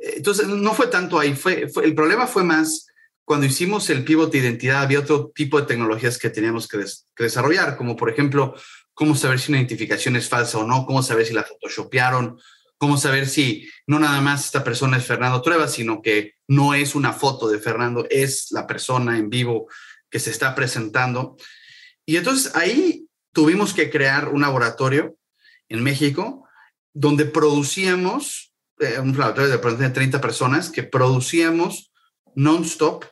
[0.00, 2.86] Entonces no fue tanto ahí, fue, el problema fue más
[3.26, 6.84] cuando hicimos el pivot de identidad, había otro tipo de tecnologías que teníamos que,
[7.18, 8.54] desarrollar, como por ejemplo,
[8.96, 12.40] cómo saber si una identificación es falsa o no, cómo saber si la photoshopearon,
[12.78, 16.94] cómo saber si no nada más esta persona es Fernando Trueba, sino que no es
[16.94, 19.68] una foto de Fernando, es la persona en vivo
[20.10, 21.36] que se está presentando.
[22.06, 25.14] Y entonces ahí tuvimos que crear un laboratorio
[25.68, 26.48] en México
[26.94, 31.92] donde producíamos, eh, un laboratorio de 30 personas, que producíamos
[32.34, 33.04] non-stop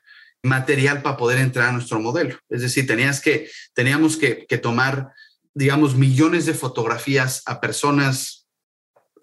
[0.42, 2.38] material para poder entrar a nuestro modelo.
[2.48, 5.12] Es decir, tenías que, teníamos que, que tomar,
[5.54, 8.48] digamos, millones de fotografías a personas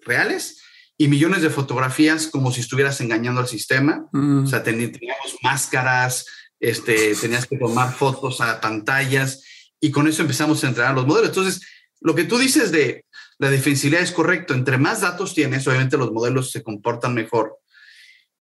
[0.00, 0.62] reales
[0.96, 4.08] y millones de fotografías como si estuvieras engañando al sistema.
[4.12, 4.44] Mm.
[4.44, 6.26] O sea, teníamos máscaras,
[6.58, 9.44] este, tenías que tomar fotos a pantallas
[9.80, 11.30] y con eso empezamos a entrenar los modelos.
[11.30, 11.60] Entonces,
[12.00, 13.04] lo que tú dices de
[13.38, 14.54] la defensibilidad es correcto.
[14.54, 17.58] Entre más datos tienes, obviamente los modelos se comportan mejor.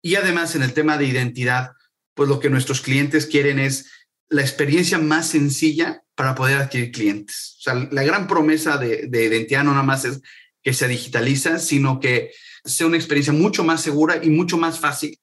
[0.02, 1.72] Y además, en el tema de identidad,
[2.14, 3.90] pues lo que nuestros clientes quieren es
[4.28, 7.56] la experiencia más sencilla para poder adquirir clientes.
[7.60, 10.20] O sea, la gran promesa de, de identidad no nada más es
[10.62, 15.18] que se digitaliza, sino que sea una experiencia mucho más segura y mucho más fácil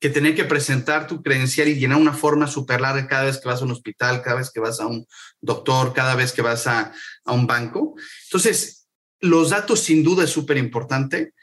[0.00, 3.50] que tener que presentar tu credencial y llenar una forma súper larga cada vez que
[3.50, 5.06] vas a un hospital, cada vez que vas a un
[5.42, 6.90] doctor, cada vez que vas a,
[7.26, 7.96] a un banco.
[8.24, 8.88] Entonces,
[9.20, 11.34] los datos sin duda es súper importante.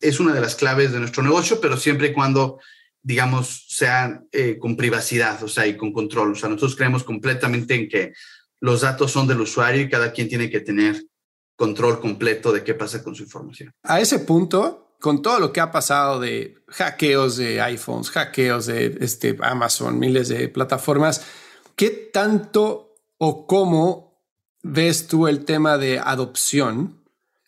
[0.00, 2.58] Es una de las claves de nuestro negocio, pero siempre y cuando,
[3.02, 6.32] digamos, sean eh, con privacidad, o sea, y con control.
[6.32, 8.14] O sea, nosotros creemos completamente en que
[8.60, 11.04] los datos son del usuario y cada quien tiene que tener
[11.56, 13.72] control completo de qué pasa con su información.
[13.82, 18.98] A ese punto, con todo lo que ha pasado de hackeos de iPhones, hackeos de
[19.00, 21.24] este, Amazon, miles de plataformas,
[21.74, 24.22] ¿qué tanto o cómo
[24.62, 27.04] ves tú el tema de adopción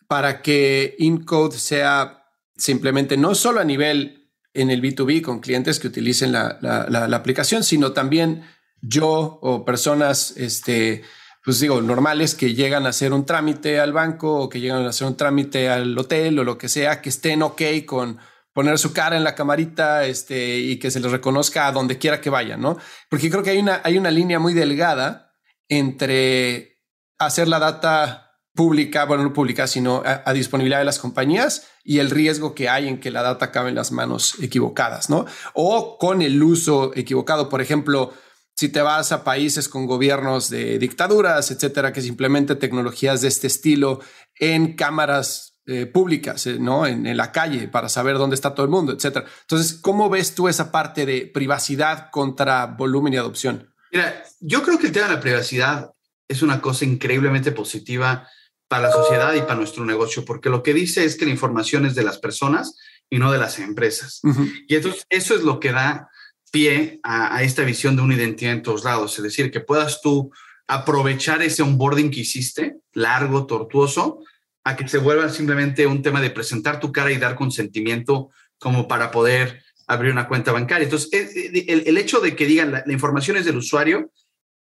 [0.07, 5.87] para que Incode sea simplemente no solo a nivel en el B2B con clientes que
[5.87, 8.43] utilicen la, la aplicación, sino también
[8.81, 11.03] yo o personas este,
[11.43, 14.89] pues digo, normales que llegan a hacer un trámite al banco o que llegan a
[14.89, 18.19] hacer un trámite al hotel o lo que sea, que estén ok con
[18.53, 22.19] poner su cara en la camarita este, y que se les reconozca a donde quiera
[22.19, 22.77] que vayan, ¿no?
[23.09, 25.33] Porque creo que hay una, hay una línea muy delgada
[25.69, 26.81] entre
[27.17, 31.99] hacer la data pública, bueno, no pública, sino a, a, disponibilidad de las compañías y
[31.99, 35.25] el riesgo que hay en que la data acabe en las manos equivocadas, ¿no?
[35.53, 37.47] O con el uso equivocado.
[37.47, 38.13] Por ejemplo,
[38.59, 43.47] si te vas a países con gobiernos de dictaduras, etcétera, que simplemente tecnologías de este
[43.47, 44.01] estilo
[44.35, 46.85] en cámaras eh, públicas, eh, ¿no?
[46.85, 49.25] En, en, la calle para saber dónde está todo el mundo, etcétera.
[49.43, 53.73] Entonces, ¿cómo ves tú esa parte de privacidad contra volumen y adopción?
[53.93, 55.91] Mira, yo creo que el tema de la privacidad
[56.27, 58.27] es una cosa increíblemente positiva
[58.67, 61.85] para la sociedad y para nuestro negocio, porque lo que dice es que la información
[61.85, 62.75] es de las personas
[63.09, 64.19] y no de las empresas.
[64.23, 64.51] Uh -huh.
[64.67, 66.09] Y entonces eso es lo que da
[66.51, 70.31] pie a, esta visión de una identidad en todos lados, es decir, que puedas tú
[70.67, 74.23] aprovechar ese onboarding que hiciste, largo, tortuoso,
[74.63, 78.87] a que se vuelva simplemente un tema de presentar tu cara y dar consentimiento como
[78.87, 80.83] para poder abrir una cuenta bancaria.
[80.83, 84.11] Entonces, el, el hecho de que digan la, la, información es del usuario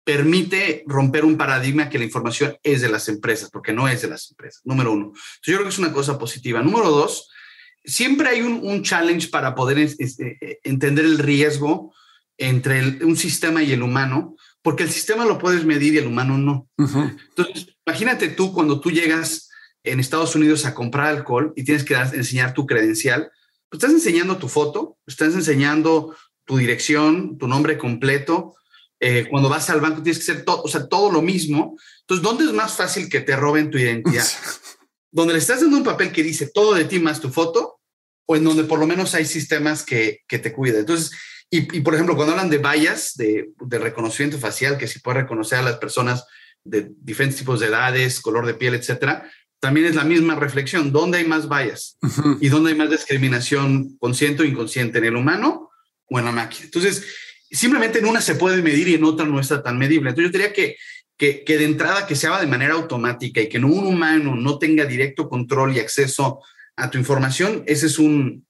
[0.04, 4.08] permite romper un paradigma que la información es de las empresas, porque no es de
[4.08, 5.06] las empresas, número uno.
[5.06, 6.62] Entonces, yo creo que es una cosa positiva.
[6.62, 7.28] Número dos,
[7.88, 11.94] siempre hay un, un challenge para poder este, entender el riesgo
[12.36, 16.06] entre el, un sistema y el humano, porque el sistema lo puedes medir y el
[16.06, 16.68] humano no.
[16.76, 17.16] Uh -huh.
[17.30, 19.48] Entonces, imagínate tú cuando tú llegas
[19.82, 23.30] en Estados Unidos a comprar alcohol y tienes que dar, enseñar tu credencial,
[23.68, 28.54] pues estás enseñando tu foto, estás enseñando tu dirección, tu nombre completo.
[29.00, 31.76] Eh, cuando vas al banco tienes que hacer todo, o sea, todo lo mismo.
[32.00, 34.26] Entonces, ¿dónde es más fácil que te roben tu identidad?
[35.10, 37.77] donde le estás dando un papel que dice todo de ti más tu foto,
[38.30, 40.80] o en donde por lo menos hay sistemas que, que te cuidan.
[40.80, 41.12] Entonces,
[41.50, 45.22] y, y, por ejemplo, cuando hablan de vallas, de, de, reconocimiento facial, que si puede
[45.22, 46.26] reconocer a las personas
[46.62, 50.92] de diferentes tipos de edades, color de piel, etcétera, también es la misma reflexión.
[50.92, 51.96] ¿Dónde hay más vallas?
[52.02, 52.38] Uh -huh.
[52.42, 54.98] ¿Y dónde hay más discriminación consciente o inconsciente?
[54.98, 55.70] ¿En el humano
[56.10, 56.66] o en la máquina?
[56.66, 57.06] Entonces,
[57.50, 60.10] simplemente en una se puede medir y en otra no está tan medible.
[60.10, 60.76] Entonces, yo diría que
[61.16, 64.36] que, que, de entrada que se haga de manera automática y que no un humano
[64.36, 66.40] no tenga directo control y acceso
[66.78, 68.46] a tu información, ese es un,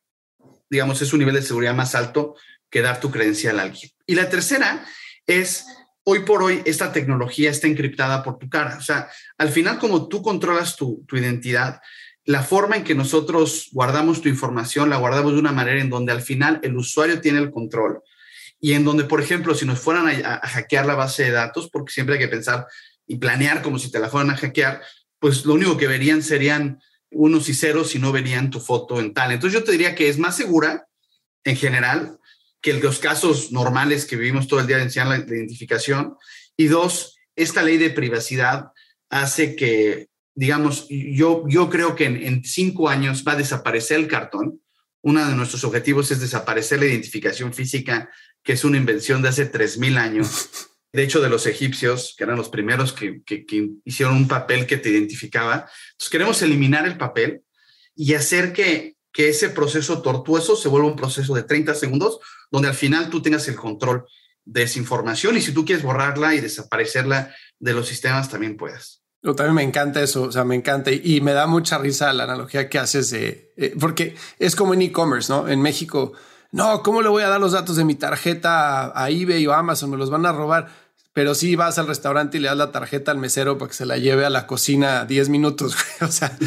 [0.70, 2.36] digamos, es un nivel de seguridad más alto
[2.70, 3.90] que dar tu credencial a alguien.
[4.06, 4.84] Y la tercera
[5.26, 5.66] es,
[6.04, 8.76] hoy por hoy, esta tecnología está encriptada por tu cara.
[8.76, 11.80] O sea, al final, como tú controlas tu, tu identidad,
[12.24, 16.12] la forma en que nosotros guardamos tu información, la guardamos de una manera en donde
[16.12, 18.02] al final el usuario tiene el control
[18.60, 21.70] y en donde, por ejemplo, si nos fueran a, a, hackear la base de datos,
[21.70, 22.66] porque siempre hay que pensar
[23.06, 24.82] y planear como si te la fueran a hackear,
[25.18, 26.78] pues lo único que verían serían
[27.10, 29.32] unos y ceros y no verían tu foto en tal.
[29.32, 30.88] Entonces yo te diría que es más segura
[31.44, 32.18] en general
[32.60, 36.16] que los casos normales que vivimos todo el día la, la identificación.
[36.56, 38.72] Y dos, esta ley de privacidad
[39.08, 44.62] hace que digamos, yo, yo creo que en, cinco años va a desaparecer el cartón.
[45.02, 48.08] Uno de nuestros objetivos es desaparecer la identificación física,
[48.44, 50.48] que es una invención de hace 3.000 años.
[50.92, 53.22] De hecho, de los egipcios, que eran los primeros que,
[53.84, 55.68] hicieron un papel que te identificaba.
[55.92, 57.42] Entonces, queremos eliminar el papel
[57.94, 62.20] y hacer que, que ese proceso tortuoso se vuelva un proceso de 30 segundos,
[62.50, 64.06] donde al final tú tengas el control
[64.44, 69.02] de esa información y si tú quieres borrarla y desaparecerla de los sistemas, también puedas.
[69.22, 72.24] Yo también me encanta eso, o sea, me encanta y, me da mucha risa la
[72.24, 75.48] analogía que haces de, eh, porque es como en e-commerce, ¿no?
[75.48, 76.12] En México,
[76.52, 79.90] no, ¿cómo le voy a dar los datos de mi tarjeta a, eBay o Amazon?
[79.90, 80.68] Me los van a robar
[81.18, 83.84] pero si vas al restaurante y le das la tarjeta al mesero para que se
[83.84, 85.74] la lleve a la cocina 10 minutos.
[86.00, 86.38] o sea,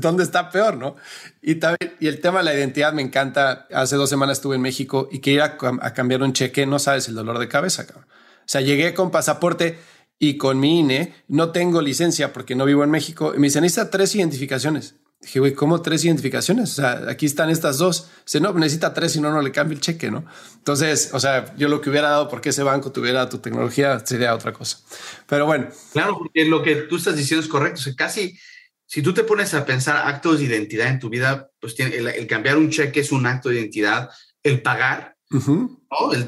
[0.00, 0.96] ¿dónde, está peor, no?
[1.40, 3.68] Y, también, y el tema de la identidad me encanta.
[3.72, 6.66] Hace dos semanas estuve en México y quería a, cambiar un cheque.
[6.66, 7.86] No sabes el dolor de cabeza.
[7.86, 8.06] Cabrón.
[8.08, 9.78] O sea, llegué con pasaporte
[10.18, 11.14] y con mi INE.
[11.28, 13.34] No tengo licencia porque no vivo en México.
[13.36, 14.96] Y me dicen, necesita tres identificaciones.
[15.20, 16.72] Dije, güey, ¿cómo tres identificaciones?
[16.72, 18.10] O sea, aquí están estas dos.
[18.24, 20.26] Dice, no, necesita tres, si no, no le cambia el cheque, ¿no?
[20.56, 24.34] Entonces, o sea, yo lo que hubiera dado porque ese banco tuviera tu tecnología sería
[24.34, 24.78] otra cosa.
[25.26, 25.68] Pero bueno.
[25.92, 27.80] Claro, porque lo que tú estás diciendo es correcto.
[27.80, 28.38] O sea, casi,
[28.84, 32.26] si tú te pones a pensar actos de identidad en tu vida, pues tiene, el,
[32.26, 34.10] cambiar un cheque es un acto de identidad.
[34.42, 35.16] El pagar,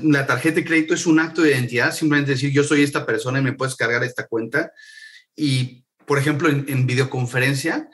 [0.03, 1.95] la tarjeta de crédito es un acto de identidad.
[1.95, 4.73] Simplemente decir, yo soy esta persona y me puedes cargar esta cuenta.
[5.37, 7.89] Y, por ejemplo, en, en videoconferencia,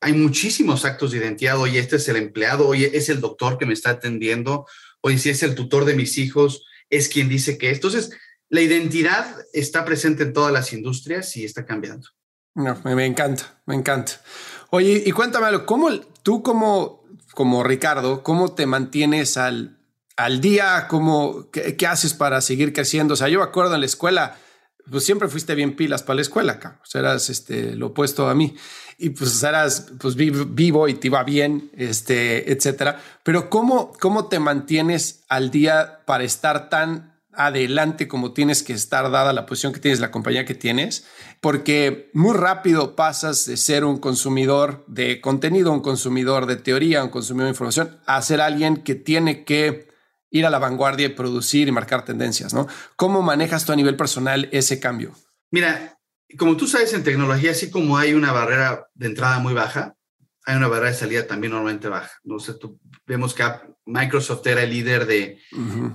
[0.00, 1.58] hay muchísimos actos de identidad.
[1.58, 4.66] Oye, este es el empleado, oye, es el doctor que me está atendiendo,
[5.02, 7.70] oye, si es el tutor de mis hijos, es quien dice que.
[7.70, 8.10] Entonces,
[8.48, 12.08] la identidad está presente en todas las industrias y está cambiando.
[12.54, 14.20] No, me, encanta, me encanta.
[14.70, 15.90] Oye, y cuéntame, ¿cómo
[16.22, 19.78] tú como, como Ricardo, cómo te mantienes al,
[20.16, 20.86] al día?
[20.88, 23.14] ¿Cómo, qué, haces para seguir creciendo?
[23.14, 24.36] O sea, yo me acuerdo en la escuela,
[24.90, 26.80] pues siempre fuiste bien pilas para la escuela, acá.
[26.82, 28.56] O sea, eras este, lo opuesto a mí
[29.00, 33.00] y pues eras pues vivo y te iba bien, este, etcétera.
[33.22, 39.10] Pero ¿cómo, cómo te mantienes al día para estar tan adelante como tienes que estar
[39.10, 41.06] dada la posición que tienes, la compañía que tienes?
[41.40, 47.10] Porque muy rápido pasas de ser un consumidor de contenido, un consumidor de teoría, un
[47.10, 49.88] consumidor de información, a ser alguien que tiene que
[50.30, 52.68] ir a la vanguardia y producir y marcar tendencias, ¿no?
[52.96, 55.14] ¿Cómo manejas tú a nivel personal ese cambio?
[55.50, 55.99] Mira,
[56.38, 59.94] como tú sabes, en tecnología, así como hay una barrera de entrada muy baja,
[60.44, 62.12] hay una barrera de salida también normalmente baja.
[62.24, 62.38] ¿no?
[62.38, 63.44] sé, tú, vemos que
[63.86, 65.38] Microsoft era el líder de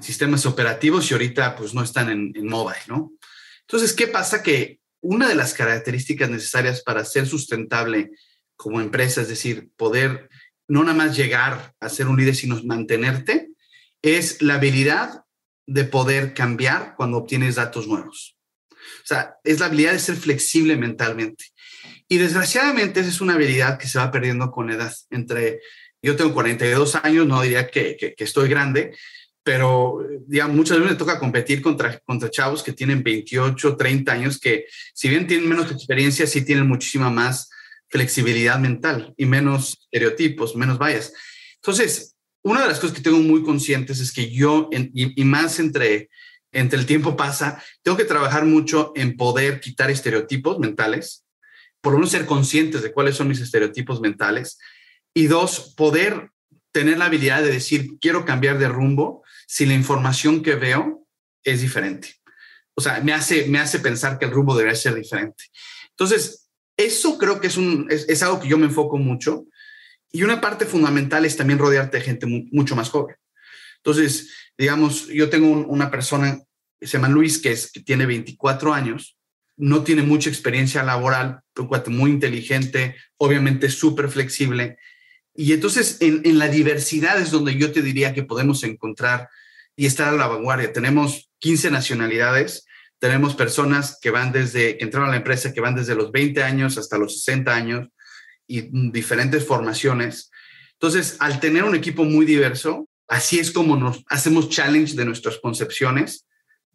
[0.01, 3.11] sistemas operativos y ahorita pues no están en, en mobile, ¿no?
[3.61, 4.43] Entonces, ¿qué pasa?
[4.43, 8.11] Que una de las características necesarias para ser sustentable
[8.55, 10.29] como empresa, es decir, poder
[10.67, 13.49] no nada más llegar a ser un líder, sino mantenerte,
[14.01, 15.23] es la habilidad
[15.67, 18.34] de poder cambiar cuando obtienes datos nuevos.
[19.03, 21.45] O sea, es la habilidad de ser flexible mentalmente.
[22.07, 24.93] Y desgraciadamente esa es una habilidad que se va perdiendo con edad.
[25.09, 25.61] Entre,
[26.01, 28.95] yo tengo 42 años, no diría que, que, estoy grande,
[29.43, 34.39] pero digamos, muchas veces me toca competir contra, contra chavos que tienen 28, 30 años,
[34.39, 37.49] que si bien tienen menos experiencia, sí tienen muchísima más
[37.89, 41.13] flexibilidad mental y menos estereotipos, menos vallas.
[41.55, 45.59] Entonces, una de las cosas que tengo muy conscientes es que yo, y, y más
[45.59, 46.09] entre
[46.55, 51.25] entre el tiempo pasa, tengo que trabajar mucho en poder quitar estereotipos mentales,
[51.81, 54.57] por uno ser conscientes de cuáles son mis estereotipos mentales
[55.13, 56.31] y dos, poder
[56.71, 61.07] tener la habilidad de decir, quiero cambiar de rumbo si la información que veo
[61.43, 62.15] es diferente.
[62.73, 65.45] O sea, me hace, me hace pensar que el rumbo debería ser diferente.
[65.91, 69.45] Entonces, eso creo que es, un, es, algo que yo me enfoco mucho.
[70.11, 73.15] Y una parte fundamental es también rodearte de gente mucho más joven.
[73.77, 76.41] Entonces, digamos, yo tengo una persona
[76.81, 79.17] se llama Luis, que, es, que tiene 24 años,
[79.57, 84.77] no tiene mucha experiencia laboral, cuate muy inteligente, obviamente súper flexible.
[85.33, 89.29] Y entonces en, en, la diversidad es donde yo te diría que podemos encontrar
[89.75, 90.73] y estar a la vanguardia.
[90.73, 92.65] Tenemos 15 nacionalidades,
[92.99, 96.43] tenemos personas que van desde, que entraron a la empresa, que van desde los 20
[96.43, 97.87] años hasta los 60 años
[98.47, 100.31] y diferentes formaciones.
[100.73, 105.37] Entonces, al tener un equipo muy diverso, así es como nos hacemos challenge de nuestras
[105.39, 106.25] concepciones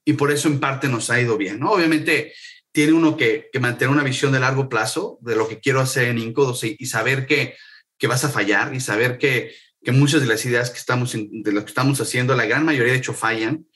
[0.04, 1.72] y por eso en parte nos ha ido bien, ¿no?
[1.72, 2.32] Obviamente
[2.72, 6.08] tiene uno que, que mantener una visión de largo plazo de lo que quiero hacer
[6.08, 7.56] en Inco y, saber que,
[7.98, 11.52] que, vas a fallar y saber que, que muchas de las ideas que estamos, de
[11.52, 13.66] lo que estamos haciendo, la gran mayoría de hecho fallan,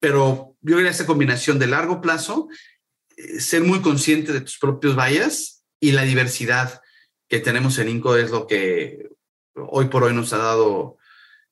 [0.00, 2.48] pero yo que esa combinación de largo plazo,
[3.16, 6.80] eh, ser muy consciente de tus propios vallas y la diversidad
[7.28, 9.10] que tenemos en Inco es lo que
[9.54, 10.98] hoy por hoy nos ha dado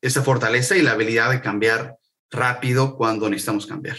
[0.00, 1.98] esa fortaleza y la habilidad de cambiar
[2.30, 3.98] rápido cuando necesitamos cambiar.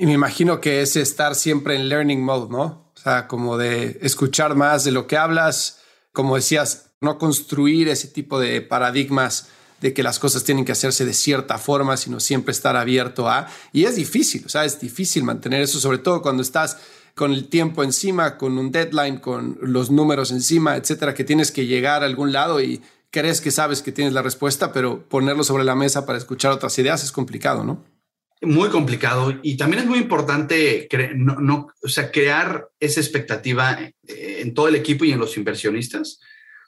[0.00, 2.92] Y me imagino que es estar siempre en learning mode, ¿no?
[2.96, 5.80] O sea, como de escuchar más de lo que hablas,
[6.12, 9.48] como decías, no construir ese tipo de paradigmas
[9.80, 13.48] de que las cosas tienen que hacerse de cierta forma, sino siempre estar abierto a...
[13.72, 16.78] Y es difícil, o sea, es difícil mantener eso, sobre todo cuando estás
[17.16, 21.66] con el tiempo encima, con un deadline, con los números encima, etcétera, que tienes que
[21.66, 25.64] llegar a algún lado y crees que sabes que tienes la respuesta, pero ponerlo sobre
[25.64, 27.97] la mesa para escuchar otras ideas es complicado, ¿no?
[28.40, 34.54] Muy complicado y también es muy importante no, o sea, crear esa expectativa eh, en
[34.54, 36.20] todo el equipo y en los inversionistas.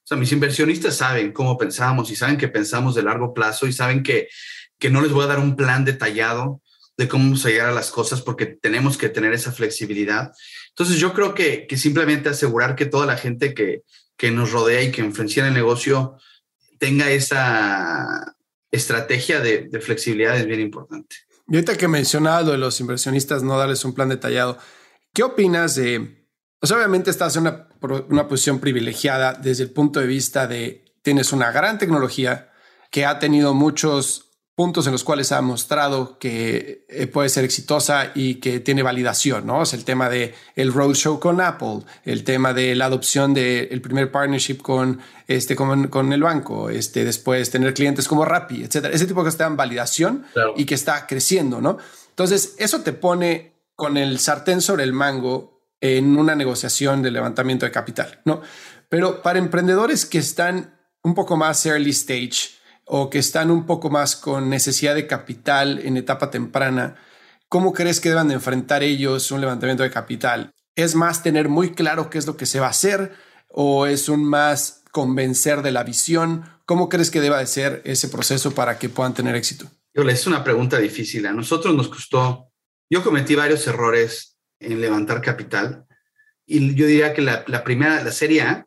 [0.03, 3.73] O sea, mis inversionistas saben cómo pensamos y saben que pensamos de largo plazo y
[3.73, 4.29] saben que,
[4.79, 6.61] que no les voy a dar un plan detallado
[6.97, 10.33] de cómo vamos a llegar a las cosas porque tenemos que tener esa flexibilidad.
[10.71, 13.83] Entonces yo creo que, que simplemente asegurar que toda la gente que,
[14.17, 16.17] que nos rodea y que influencia el negocio
[16.79, 18.37] tenga esa
[18.71, 21.17] estrategia de, de flexibilidad es bien importante.
[21.51, 24.57] Y ahorita que mencionabas lo de los inversionistas, no darles un plan detallado,
[25.13, 26.29] ¿qué opinas de,
[26.61, 27.69] pues obviamente estás en una,
[28.09, 32.53] una posición privilegiada desde el punto de vista de tienes una gran tecnología
[32.93, 34.30] que ha tenido muchos
[34.61, 39.47] puntos en los cuales ha mostrado que eh, puede ser exitosa y que tiene validación,
[39.47, 39.63] ¿no?
[39.63, 44.13] Es el tema de el roadshow con Apple, el tema de la adopción del primer
[44.13, 48.93] partnership con, este, con, con, el banco, este, después tener clientes como Rappi, etcétera.
[48.93, 51.79] Ese tipo de te dan validación y que está creciendo, ¿no?
[52.11, 57.65] Entonces, eso te pone con el sartén sobre el mango en una negociación de levantamiento
[57.65, 58.43] de capital, ¿no?
[58.91, 62.60] Pero para emprendedores que están un poco más early stage,
[62.93, 66.97] o que están un poco más con necesidad de capital en etapa temprana,
[67.49, 70.51] ¿cómo crees que deban de enfrentar ellos un levantamiento de capital?
[70.75, 73.13] ¿Es más tener muy claro qué es lo que se va a hacer
[73.47, 76.43] o es un más convencer de la visión?
[76.67, 79.71] ¿Cómo crees que deba de ser ese proceso para que puedan tener éxito?
[79.95, 81.27] Es una pregunta difícil.
[81.29, 82.51] A nosotros nos costó,
[82.91, 85.87] yo cometí varios errores en levantar capital
[86.45, 88.67] y yo diría que la, primera, la serie A,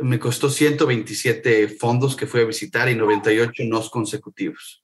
[0.00, 4.82] me costó 127 fondos que fui a visitar y 98 no consecutivos.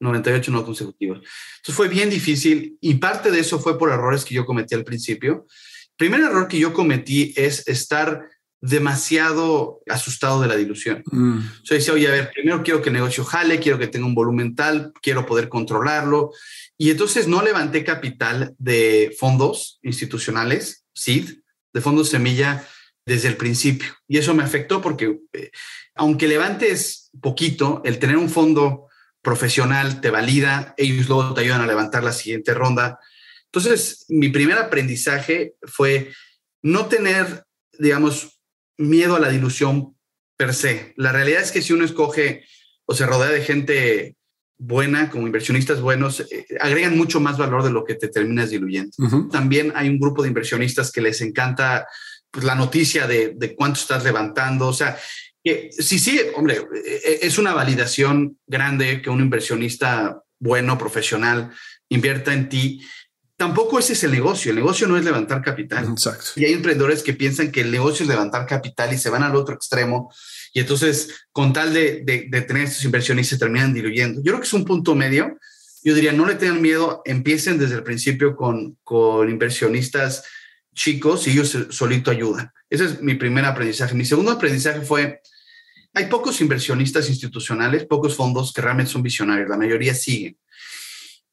[0.00, 1.18] 98 no consecutivos.
[1.18, 4.84] Entonces fue bien difícil y parte de eso fue por errores que yo cometí al
[4.84, 5.46] principio.
[5.90, 8.28] El primer error que yo cometí es estar
[8.60, 11.02] demasiado asustado de la dilución.
[11.06, 11.38] Mm.
[11.38, 14.06] O sea, decía, oye, a ver, primero quiero que el negocio jale, quiero que tenga
[14.06, 16.30] un volumen tal, quiero poder controlarlo.
[16.78, 21.38] Y entonces no levanté capital de fondos institucionales, SID,
[21.72, 22.66] de fondos semilla
[23.06, 23.92] desde el principio.
[24.08, 25.50] Y eso me afectó porque eh,
[25.94, 28.88] aunque levantes poquito, el tener un fondo
[29.22, 32.98] profesional te valida, ellos luego te ayudan a levantar la siguiente ronda.
[33.46, 36.12] Entonces, mi primer aprendizaje fue
[36.62, 37.44] no tener,
[37.78, 38.40] digamos,
[38.78, 39.96] miedo a la dilución
[40.36, 40.94] per se.
[40.96, 42.44] La realidad es que si uno escoge
[42.86, 44.16] o se rodea de gente
[44.58, 48.92] buena, como inversionistas buenos, eh, agregan mucho más valor de lo que te terminas diluyendo.
[49.30, 51.86] También hay un grupo de inversionistas que les encanta
[52.32, 54.66] pues, la noticia de, de cuánto estás levantando.
[54.66, 54.98] O sea,
[55.44, 61.52] que, sí, sí, hombre, e, e, es una validación grande que un inversionista bueno, profesional,
[61.88, 62.82] invierta en ti.
[63.36, 64.50] Tampoco ese es el negocio.
[64.50, 65.84] El negocio no es levantar capital.
[65.88, 66.30] Exacto.
[66.36, 69.36] Y hay emprendedores que piensan que el negocio es levantar capital y se van al
[69.36, 70.12] otro extremo.
[70.54, 74.20] Y entonces, con tal de, de, de tener estos inversionistas, se terminan diluyendo.
[74.20, 75.38] Yo creo que es un punto medio.
[75.84, 80.24] Yo diría, no le tengan miedo, empiecen desde el principio con, con inversionistas
[80.74, 82.50] chicos y ellos solito ayudan.
[82.68, 83.94] Ese es mi primer aprendizaje.
[83.94, 85.20] Mi segundo aprendizaje fue,
[85.94, 90.38] hay pocos inversionistas institucionales, pocos fondos que realmente son visionarios, la mayoría siguen.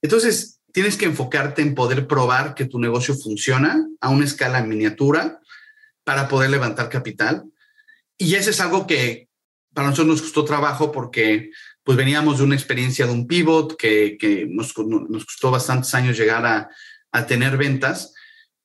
[0.01, 5.39] Entonces, tienes que enfocarte en poder probar que tu negocio funciona a una escala miniatura
[6.03, 7.45] para poder levantar capital.
[8.17, 9.29] Y ese es algo que
[9.73, 11.51] para nosotros nos costó trabajo porque
[11.83, 16.17] pues veníamos de una experiencia de un pivot que, que nos, nos, costó bastantes años
[16.17, 16.69] llegar a,
[17.11, 18.13] a tener ventas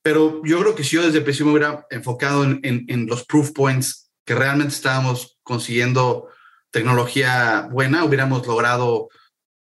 [0.05, 3.25] pero yo creo que si yo desde el principio me hubiera enfocado en, en, los
[3.25, 6.27] proof points que realmente estábamos consiguiendo
[6.69, 9.09] tecnología buena, hubiéramos logrado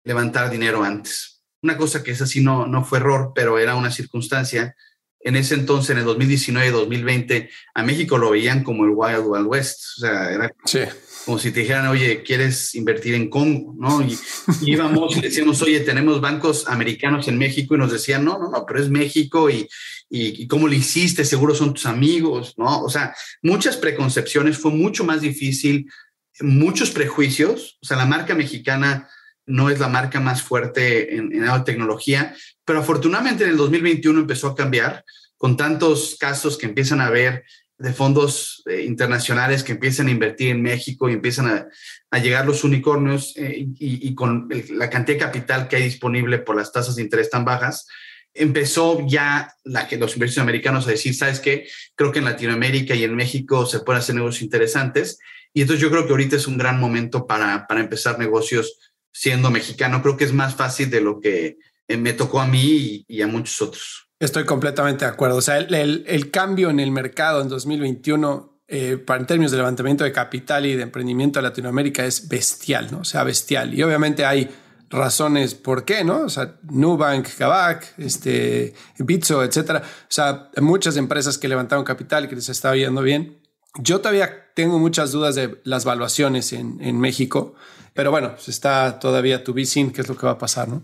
[0.03, 1.45] levantar dinero antes.
[1.63, 4.75] Una cosa que es así no, no fue error, pero era una circunstancia.
[5.23, 9.27] En ese entonces, en el 2019 y 2020, a México lo veían como el Wild
[9.27, 9.81] Wild West.
[9.99, 10.81] O sea, era sí
[11.25, 13.75] como si te dijeran, oye, ¿quieres invertir en Congo?
[13.79, 14.03] ¿no?
[14.03, 14.19] Y,
[14.63, 18.65] íbamos y decíamos, oye, tenemos bancos americanos en México y nos decían, no, no, no,
[18.67, 19.69] pero es México y,
[20.09, 22.83] y, cómo lo hiciste, seguro son tus amigos, ¿no?
[22.83, 25.91] O sea, muchas preconcepciones, fue mucho más difícil,
[26.41, 29.09] muchos prejuicios, o sea, la marca mexicana
[29.47, 32.35] no es la marca más fuerte en, la tecnología,
[32.65, 35.05] pero afortunadamente en el 2021 empezó a cambiar
[35.37, 37.45] con tantos casos que empiezan a ver
[37.79, 41.69] de fondos eh, internacionales que empiezan a invertir en México y empiezan
[42.11, 46.57] a, llegar los unicornios eh, y, con la cantidad de capital que hay disponible por
[46.57, 47.87] las tasas de interés tan bajas,
[48.35, 51.69] empezó ya los inversores americanos a decir, ¿sabes qué?
[51.95, 55.19] Creo que en Latinoamérica y en México se pueden hacer negocios interesantes.
[55.53, 59.51] Y entonces yo creo que ahorita es un gran momento para, para empezar negocios siendo
[59.51, 60.03] mexicano.
[60.03, 61.59] Creo que es más fácil de lo que
[61.89, 64.09] eh, me tocó a mí y, a muchos otros.
[64.19, 65.37] Estoy completamente de acuerdo.
[65.37, 69.57] O sea, el, el, cambio en el mercado en 2021 eh, para en términos de
[69.57, 73.01] levantamiento de capital y de emprendimiento en Latinoamérica es bestial, ¿no?
[73.01, 73.75] O sea, bestial.
[73.75, 74.49] Y obviamente hay
[74.91, 76.21] razones por qué, ¿no?
[76.21, 79.83] O sea, Nubank, Kavak, este, Bitso, etcétera.
[79.83, 83.43] O sea, muchas empresas que levantaron capital que les está yendo bien.
[83.81, 87.57] Yo todavía tengo muchas dudas de las valuaciones en, en México.
[87.93, 90.83] Pero bueno, pues está todavía tu sin qué es lo que va a pasar, ¿no?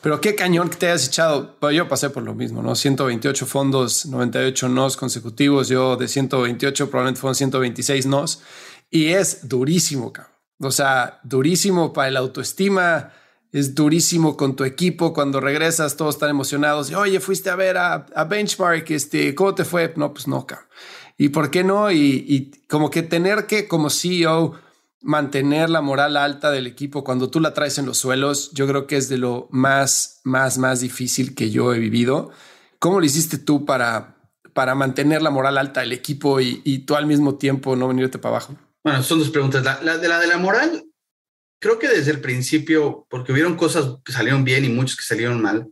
[0.00, 1.56] Pero qué cañón que te hayas echado.
[1.72, 2.74] yo pasé por lo mismo, ¿no?
[2.74, 5.68] 128 fondos, 98 nos consecutivos.
[5.68, 8.42] Yo de 128 probablemente fueron 126 nos.
[8.90, 10.32] Y es durísimo, cabrón.
[10.60, 13.12] O sea, durísimo para el autoestima.
[13.50, 15.12] Es durísimo con tu equipo.
[15.12, 16.90] Cuando regresas, todos están emocionados.
[16.90, 18.90] Y, Oye, fuiste a ver a, a Benchmark.
[18.90, 19.92] Este, ¿Cómo te fue?
[19.96, 20.68] No, pues no, cabrón.
[21.16, 21.90] ¿Y por qué no?
[21.90, 24.54] Y, y como que tener que, como CEO,
[25.04, 28.86] mantener la moral alta del equipo cuando tú la traes en los suelos, yo creo
[28.86, 32.32] que es de lo más, más, más difícil que yo he vivido.
[32.78, 34.16] ¿Cómo lo hiciste tú para,
[34.54, 38.36] para mantener la moral alta del equipo y, tú al mismo tiempo no venirte para
[38.36, 38.56] abajo?
[38.82, 39.62] Bueno, son dos preguntas.
[39.82, 40.84] La, de la de la moral,
[41.60, 45.40] creo que desde el principio, porque hubieron cosas que salieron bien y muchas que salieron
[45.42, 45.68] mal,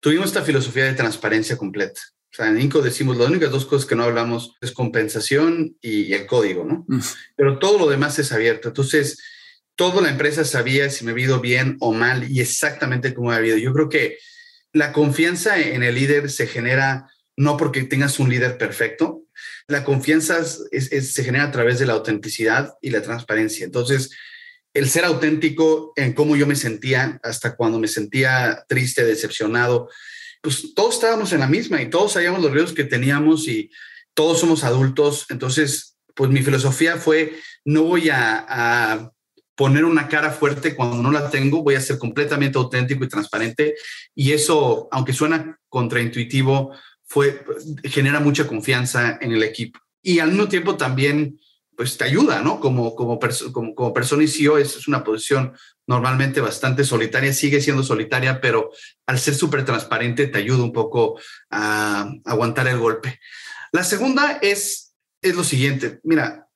[0.00, 2.00] tuvimos esta filosofía de transparencia completa.
[2.36, 6.26] Sea, en INCO decimos las únicas dos cosas que no hablamos es compensación y, el
[6.26, 6.84] código, ¿no?
[6.86, 7.00] Mm.
[7.34, 8.68] Pero todo lo demás es abierto.
[8.68, 9.18] Entonces,
[9.74, 13.36] toda la empresa sabía si me había ido bien o mal y exactamente cómo me
[13.36, 13.58] había ido.
[13.58, 14.18] Yo creo que
[14.74, 17.08] la confianza en el líder se genera
[17.38, 19.24] no porque tengas un líder perfecto.
[19.66, 23.64] La confianza se genera a través de la autenticidad y la transparencia.
[23.64, 24.10] Entonces,
[24.74, 29.88] el ser auténtico en cómo yo me sentía, hasta cuando me sentía triste, decepcionado,
[30.46, 33.68] pues todos estábamos en la misma y todos sabíamos los riesgos que teníamos y
[34.14, 35.26] todos somos adultos.
[35.28, 37.32] Entonces, pues mi filosofía fue,
[37.64, 39.10] no voy a,
[39.56, 43.74] poner una cara fuerte cuando no la tengo, voy a ser completamente auténtico y transparente.
[44.14, 47.44] Y eso, aunque suena contraintuitivo, fue,
[47.82, 49.80] genera mucha confianza en el equipo.
[50.00, 51.40] Y al mismo tiempo también
[51.76, 52.58] pues te ayuda, ¿no?
[52.58, 53.18] Como, como,
[53.52, 55.52] como, como, persona y CEO es, es, una posición
[55.86, 58.70] normalmente bastante solitaria, sigue siendo solitaria, pero
[59.06, 61.20] al ser súper transparente te ayuda un poco
[61.50, 63.20] a, aguantar el golpe.
[63.72, 66.48] La segunda es, es lo siguiente, mira,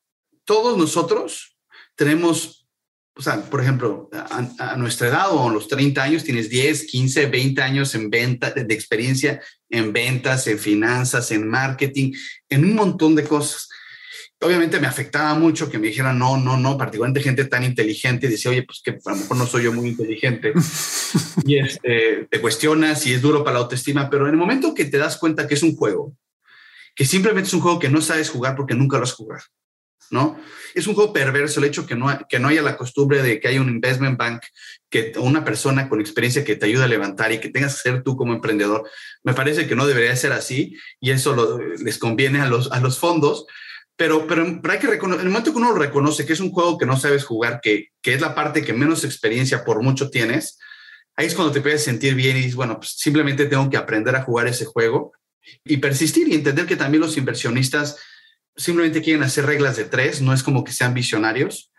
[0.45, 1.57] todos nosotros
[1.95, 2.67] tenemos,
[3.15, 7.27] o sea, por ejemplo, a, nuestra edad o a los 30 años tienes 10, 15,
[7.27, 12.13] 20 años en venta, de experiencia en ventas, en finanzas, en marketing,
[12.49, 13.69] en un montón de cosas
[14.43, 18.31] obviamente me afectaba mucho que me dijeran no, no, no, particularmente gente tan inteligente, y
[18.31, 20.53] decía, oye, pues que a lo mejor no soy yo muy inteligente.
[21.45, 24.87] y este, te cuestionas y es duro para la autoestima, pero en el momento que
[24.87, 26.17] te das cuenta que es un juego,
[26.95, 29.45] que simplemente es un juego que no sabes jugar porque nunca lo has jugado,
[30.11, 30.41] ¿no?
[30.75, 33.49] Es un juego perverso el hecho que no, que no haya la costumbre de que
[33.49, 34.43] haya un investment bank,
[34.89, 38.03] que una persona con experiencia que te ayude a levantar y que tengas que ser
[38.03, 38.89] tú como emprendedor.
[39.23, 42.99] Me parece que no debería ser así y eso les conviene a los, a los
[42.99, 43.47] fondos,
[44.01, 46.79] pero, pero, hay que reconocer, en el momento que uno reconoce que es un juego
[46.79, 50.59] que no sabes jugar, que, que es la parte que menos experiencia por mucho tienes,
[51.17, 54.17] ahí es cuando te puedes sentir bien y dices, bueno, pues simplemente tengo que aprender
[54.17, 55.13] a jugar ese juego
[55.65, 57.99] y persistir y entender que también los inversionistas
[58.57, 61.71] simplemente quieren hacer reglas de tres, no es como que sean visionarios.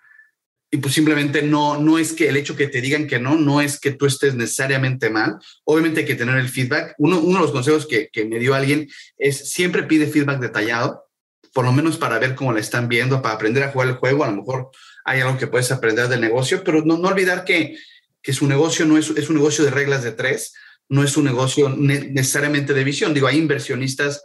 [0.69, 3.61] Y pues simplemente no, no es que el hecho que te digan que no, no
[3.61, 5.39] es que tú estés necesariamente mal.
[5.63, 6.93] Obviamente hay que tener el feedback.
[6.99, 11.10] Uno, uno de los consejos que, que me dio alguien es siempre pide feedback detallado
[11.53, 14.23] por lo menos para ver cómo la están viendo, para aprender a jugar el juego.
[14.23, 14.71] A lo mejor
[15.03, 17.77] hay algo que puedes aprender del negocio, pero no, no olvidar que,
[18.21, 20.53] que su negocio no es, es un negocio de reglas de tres,
[20.89, 23.13] no es un negocio necesariamente de visión.
[23.13, 24.23] Digo, hay inversionistas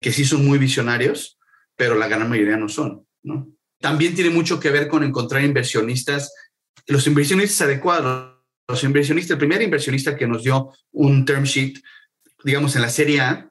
[0.00, 1.38] que sí son muy visionarios,
[1.76, 3.48] pero la gran mayoría no son, ¿no?
[3.80, 6.32] También tiene mucho que ver con encontrar inversionistas,
[6.86, 8.32] los inversionistas adecuados.
[8.66, 11.82] Los inversionistas, el primer inversionista que nos dio un term sheet,
[12.44, 13.50] digamos, en la serie A,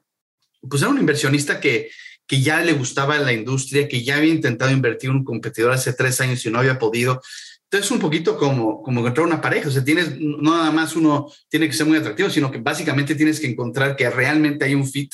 [0.68, 1.88] pues era un inversionista que,
[2.26, 6.20] que ya le gustaba la industria, que ya había intentado invertir un competidor hace tres
[6.20, 7.20] años y no había podido.
[7.64, 9.68] Entonces, un poquito como, como encontrar una pareja.
[9.68, 13.14] O sea, tienes, no nada más uno tiene que ser muy atractivo, sino que básicamente
[13.14, 15.12] tienes que encontrar que realmente hay un fit.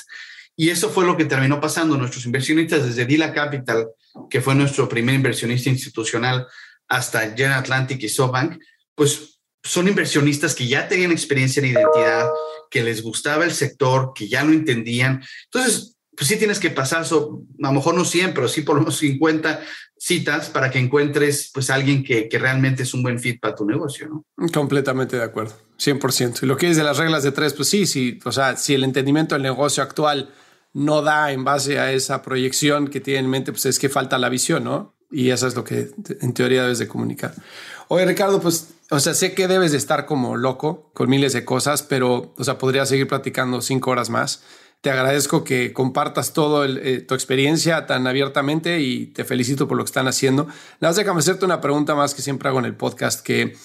[0.57, 1.97] Y eso fue lo que terminó pasando.
[1.97, 3.89] Nuestros inversionistas desde Dila Capital,
[4.29, 6.47] que fue nuestro primer inversionista institucional,
[6.87, 8.61] hasta General Atlantic y SoftBank,
[8.95, 12.29] pues son inversionistas que ya tenían experiencia en identidad,
[12.71, 15.23] que les gustaba el sector, que ya lo entendían.
[15.45, 18.83] Entonces, pues sí tienes que pasar, a lo mejor no 100, pero sí por lo
[18.83, 19.61] menos 50
[19.97, 23.65] citas para que encuentres pues alguien que, que realmente es un buen fit para tu
[23.65, 24.25] negocio.
[24.53, 26.43] Completamente de acuerdo, 100%.
[26.43, 28.75] Y lo que es de las reglas de tres, pues sí, sí, o sea, si
[28.75, 30.31] el entendimiento del negocio actual
[30.73, 34.19] no da en base a esa proyección que tiene en mente, pues es que falta
[34.19, 34.95] la visión, ¿no?
[35.11, 35.91] Y eso es lo que
[36.21, 37.35] en teoría debes de comunicar.
[37.89, 41.45] Oye, Ricardo, pues, o sea, sé que debes de estar como loco con miles de
[41.45, 44.45] cosas, pero, o sea, podría seguir platicando cinco horas más.
[44.81, 49.85] Te agradezco que compartas toda eh, tu experiencia tan abiertamente y te felicito por lo
[49.85, 50.45] que están haciendo.
[50.81, 53.57] Nada más déjame hacerte una pregunta más que siempre hago en el podcast, que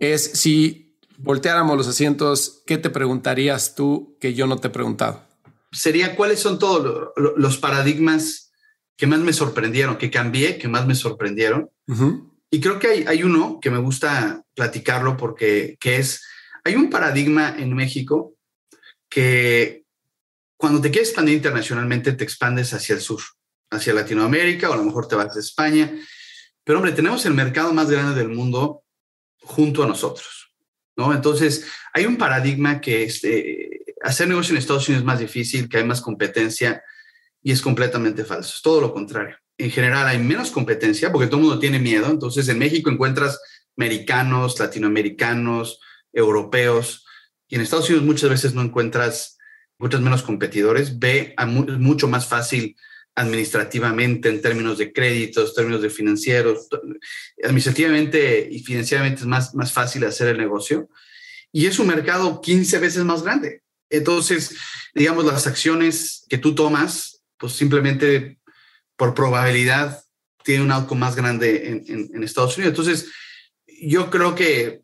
[0.00, 0.86] es si
[1.18, 5.22] volteáramos los asientos, ¿qué te preguntarías tú que yo no te he preguntado?
[5.70, 8.50] Sería cuáles son todos los paradigmas
[8.96, 11.70] que más me sorprendieron, que cambié, que más me sorprendieron.
[12.50, 16.24] Y creo que hay, hay, uno que me gusta platicarlo porque que es,
[16.64, 18.34] hay un paradigma en México
[19.08, 19.85] que
[20.56, 23.20] cuando te quieres expandir internacionalmente te expandes hacia el sur,
[23.70, 25.92] hacia Latinoamérica o a lo mejor te vas a España.
[26.64, 28.82] Pero hombre, tenemos el mercado más grande del mundo
[29.42, 30.52] junto a nosotros,
[30.96, 31.12] ¿no?
[31.12, 35.78] Entonces, hay un paradigma que este, hacer negocio en Estados Unidos es más difícil, que
[35.78, 36.82] hay más competencia
[37.42, 38.54] y es completamente falso.
[38.56, 42.06] Es todo lo contrario en general hay menos competencia porque todo el mundo tiene miedo.
[42.10, 43.40] Entonces en México encuentras
[43.76, 45.80] americanos, latinoamericanos,
[46.12, 47.04] europeos
[47.48, 49.35] y en Estados Unidos muchas veces no encuentras
[49.78, 50.94] muchos menos competidores.
[51.36, 52.76] A mucho más fácil
[53.14, 56.68] administrativamente en términos de créditos, términos de financieros.
[57.42, 60.88] Administrativamente y financieramente es más, más fácil hacer el negocio
[61.56, 63.62] y es un mercado 15 veces más grande.
[63.88, 64.56] Entonces,
[64.94, 68.38] digamos, las acciones que tú tomas, pues simplemente
[68.94, 70.02] por probabilidad
[70.44, 72.72] tiene un outcome más grande en, Estados Unidos.
[72.72, 73.10] Entonces,
[73.66, 74.82] yo creo que,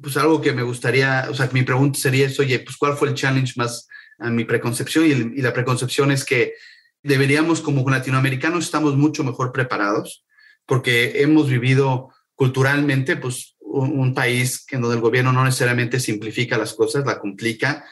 [0.00, 3.08] pues algo que me gustaría, o sea, mi pregunta sería eso, oye, pues cuál fue
[3.08, 3.86] el challenge más
[4.18, 6.54] a mi preconcepción y, la preconcepción es que
[7.02, 10.24] deberíamos como latinoamericanos estamos mucho mejor preparados
[10.66, 16.58] porque hemos vivido culturalmente, pues un, un país en donde el gobierno no necesariamente simplifica
[16.58, 17.84] las cosas, la complica,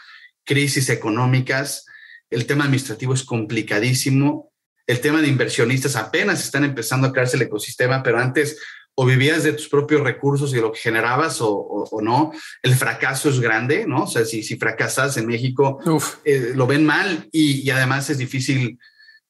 [0.44, 1.86] crisis económicas,
[2.30, 4.52] el tema administrativo es complicadísimo,
[4.86, 8.60] el tema de inversionistas apenas están empezando a crearse el ecosistema, pero antes
[8.98, 12.32] o vivías de tus propios recursos y lo que generabas o, no.
[12.62, 14.04] El fracaso es grande, ¿no?
[14.04, 15.78] O sea, si, si fracasas en México,
[16.24, 18.78] eh, lo ven mal y, además es difícil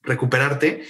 [0.02, 0.86] recuperarte.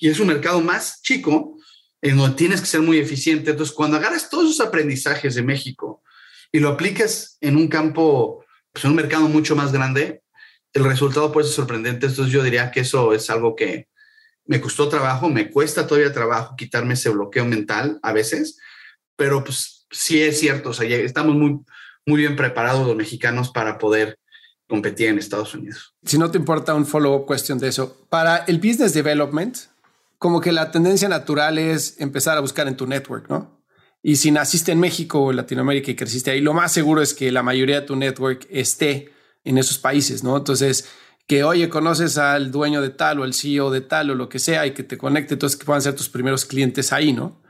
[0.00, 1.58] Y es un mercado más chico
[2.00, 3.50] en donde tienes que ser muy eficiente.
[3.50, 6.02] Entonces, cuando agarras todos esos aprendizajes de México
[6.52, 10.22] y lo aplicas en un campo, pues en un mercado mucho más grande,
[10.72, 12.06] el resultado puede ser sorprendente.
[12.06, 13.88] Entonces, yo diría que eso es algo que,
[14.46, 18.58] me costó trabajo, me cuesta todavía trabajo quitarme ese bloqueo mental a veces,
[19.16, 21.60] pero pues sí es cierto, o sea, estamos muy,
[22.06, 24.18] muy bien preparados los mexicanos para poder
[24.68, 25.94] competir en Estados Unidos.
[26.04, 29.56] Si no te importa un follow-up cuestión de eso, para el business development,
[30.18, 33.62] como que la tendencia natural es empezar a buscar en tu network, ¿no?
[34.02, 37.32] Y si naciste en México o Latinoamérica y creciste ahí, lo más seguro es que
[37.32, 39.12] la mayoría de tu network esté
[39.44, 40.36] en esos países, ¿no?
[40.36, 40.88] Entonces,
[41.26, 44.38] que, oye, conoces al dueño de tal o el CEO de tal o lo que
[44.38, 47.42] sea y que te conecte, entonces que puedan ser tus primeros clientes ahí, ¿no?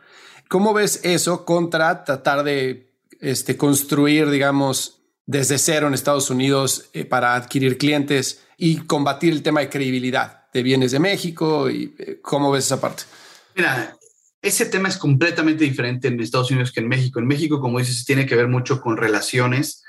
[0.48, 7.04] ¿Cómo ves eso contra tratar de este, construir, digamos, desde cero en Estados Unidos eh,
[7.04, 11.70] para adquirir clientes y combatir el tema de credibilidad de bienes de México?
[11.70, 13.04] y eh, ¿Cómo ves esa parte?
[13.56, 13.96] Mira,
[14.42, 17.18] ese tema es completamente diferente en Estados Unidos que en México.
[17.18, 19.82] En México, como dices, tiene que ver mucho con relaciones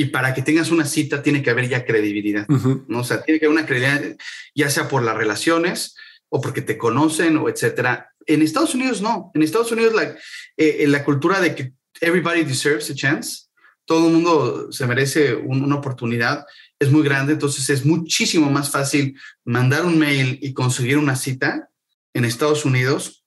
[0.00, 3.00] y para que tengas una cita tiene que haber ya credibilidad, ¿no?
[3.00, 4.16] O sea, tiene que haber una credibilidad,
[4.54, 5.94] ya sea por las relaciones
[6.30, 8.10] o porque te conocen o etcétera.
[8.24, 9.30] En Estados Unidos no.
[9.34, 10.16] En Estados Unidos la,
[10.56, 13.48] eh, la cultura de que everybody deserves a chance,
[13.84, 16.46] todo el mundo se merece una oportunidad,
[16.78, 21.68] es muy grande, entonces es muchísimo más fácil mandar un mail y conseguir una cita
[22.14, 23.22] en Estados Unidos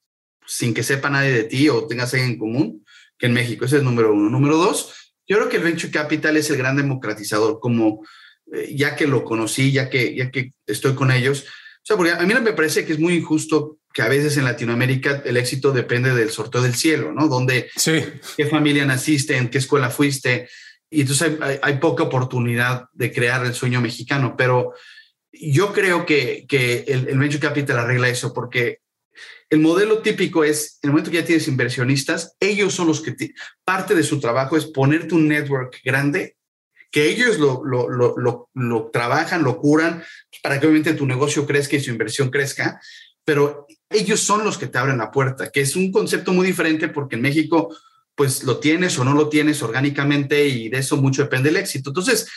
[0.48, 2.86] sin que sepa nadie de ti o tengas alguien en común
[3.20, 3.66] que en México.
[3.66, 4.28] Ese es número uno.
[4.32, 8.06] Número dos, yo creo que el venture capital es el gran democratizador, como
[8.52, 11.46] eh, ya que lo conocí, ya que, ya que estoy con ellos.
[11.48, 14.46] O sea, porque a mí me parece que es muy injusto que a veces en
[14.46, 17.28] Latinoamérica el éxito depende del sorteo del cielo, ¿no?
[17.28, 18.04] Donde, sí.
[18.36, 20.50] qué familia naciste, en qué escuela fuiste.
[20.90, 24.36] Y entonces hay, poca oportunidad de crear el sueño mexicano.
[24.38, 24.74] Pero
[25.32, 28.83] yo creo que, que el, el venture capital arregla eso porque
[29.54, 33.16] el modelo típico es, en el momento que ya tienes inversionistas, ellos son los que
[33.64, 36.38] parte de su trabajo es ponerte un network grande,
[36.90, 40.04] que ellos lo, lo, lo, lo, trabajan, lo curan,
[40.42, 42.82] para que obviamente tu negocio crezca y su inversión crezca,
[43.24, 46.88] pero ellos son los que te abren la puerta, que es un concepto muy diferente
[46.88, 47.78] porque en México
[48.16, 51.92] pues lo tienes o no lo tienes orgánicamente y de eso mucho depende el éxito.
[51.92, 52.28] Entonces,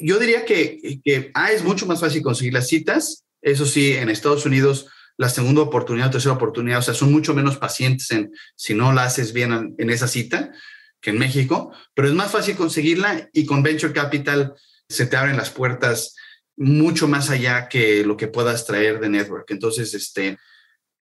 [0.00, 4.08] yo diría que, que A, es mucho más fácil conseguir las citas Eso sí, en
[4.08, 4.86] Estados Unidos
[5.18, 9.04] la segunda oportunidad, tercera oportunidad, o sea, son mucho menos pacientes en si no la
[9.04, 10.52] haces bien en esa cita
[11.00, 14.54] que en México, pero es más fácil conseguirla y con Venture Capital
[14.88, 16.14] se te abren las puertas
[16.56, 19.50] mucho más allá que lo que puedas traer de network.
[19.50, 20.38] Entonces, este,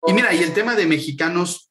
[0.06, 1.70] y mira, y el tema de mexicanos,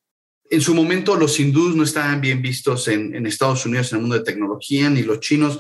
[0.50, 4.18] en su momento los hindús no estaban bien vistos en, Estados Unidos, en el mundo
[4.18, 5.60] de tecnología, ni los chinos,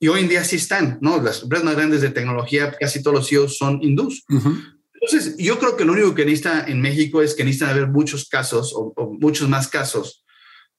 [0.00, 1.22] y hoy en día sí están, ¿no?
[1.22, 4.24] Las empresas más grandes de tecnología, casi todos los CEOs son hindús.
[5.06, 8.28] Entonces, yo creo que lo único que necesita en México es que necesitan haber muchos
[8.28, 10.24] casos o, muchos más casos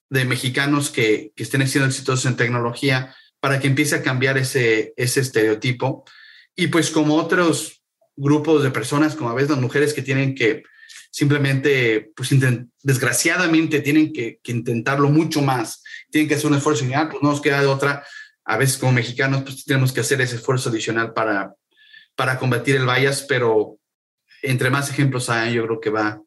[0.09, 4.93] de mexicanos que, que, estén siendo exitosos en tecnología para que empiece a cambiar ese,
[4.97, 6.05] ese estereotipo.
[6.55, 7.83] Y pues como otros
[8.15, 10.63] grupos de personas, como a veces las mujeres que tienen que
[11.11, 12.29] simplemente, pues
[12.83, 17.29] desgraciadamente tienen que, intentarlo mucho más, tienen que hacer un esfuerzo y ah, pues no
[17.29, 18.05] nos queda de otra.
[18.43, 21.55] A veces como mexicanos pues tenemos que hacer ese esfuerzo adicional para,
[22.15, 23.77] para combatir el bias, pero
[24.45, 26.21] entre más ejemplos hay, yo creo que va,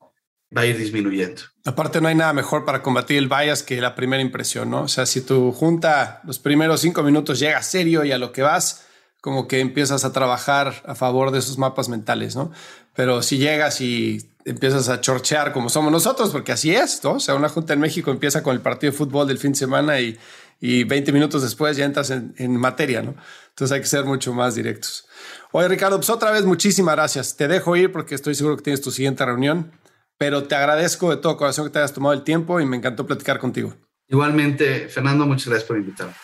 [0.57, 1.43] va a ir disminuyendo.
[1.65, 4.83] Aparte, no hay nada mejor para combatir el bias que la primera impresión, ¿no?
[4.83, 8.43] O sea, si tu junta los primeros cinco minutos llega serio y a lo que
[8.43, 8.87] vas,
[9.21, 12.53] como que empiezas a trabajar a favor de esos mapas mentales, ¿no?
[12.95, 17.15] Pero si llegas y empiezas a chorchear como somos nosotros, porque así es, ¿no?
[17.15, 19.59] O sea, una junta en México empieza con el partido de fútbol del fin de
[19.59, 20.19] semana y,
[20.61, 23.15] y 20 minutos después ya entras en, en materia, ¿no?
[23.51, 25.07] Entonces hay que ser mucho más directos.
[25.53, 27.37] Oye, Ricardo, pues otra vez muchísimas gracias.
[27.37, 29.73] Te dejo ir porque estoy seguro que tienes tu siguiente reunión,
[30.17, 33.07] pero te agradezco de todo corazón que te hayas tomado el tiempo y me encantó
[33.07, 33.75] platicar contigo.
[34.09, 36.15] Igualmente, Fernando, muchas gracias por invitarme.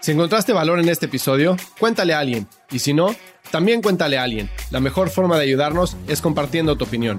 [0.00, 2.48] Si encontraste valor en este episodio, cuéntale a alguien.
[2.70, 3.14] Y si no,
[3.50, 4.48] también cuéntale a alguien.
[4.70, 7.18] La mejor forma de ayudarnos es compartiendo tu opinión.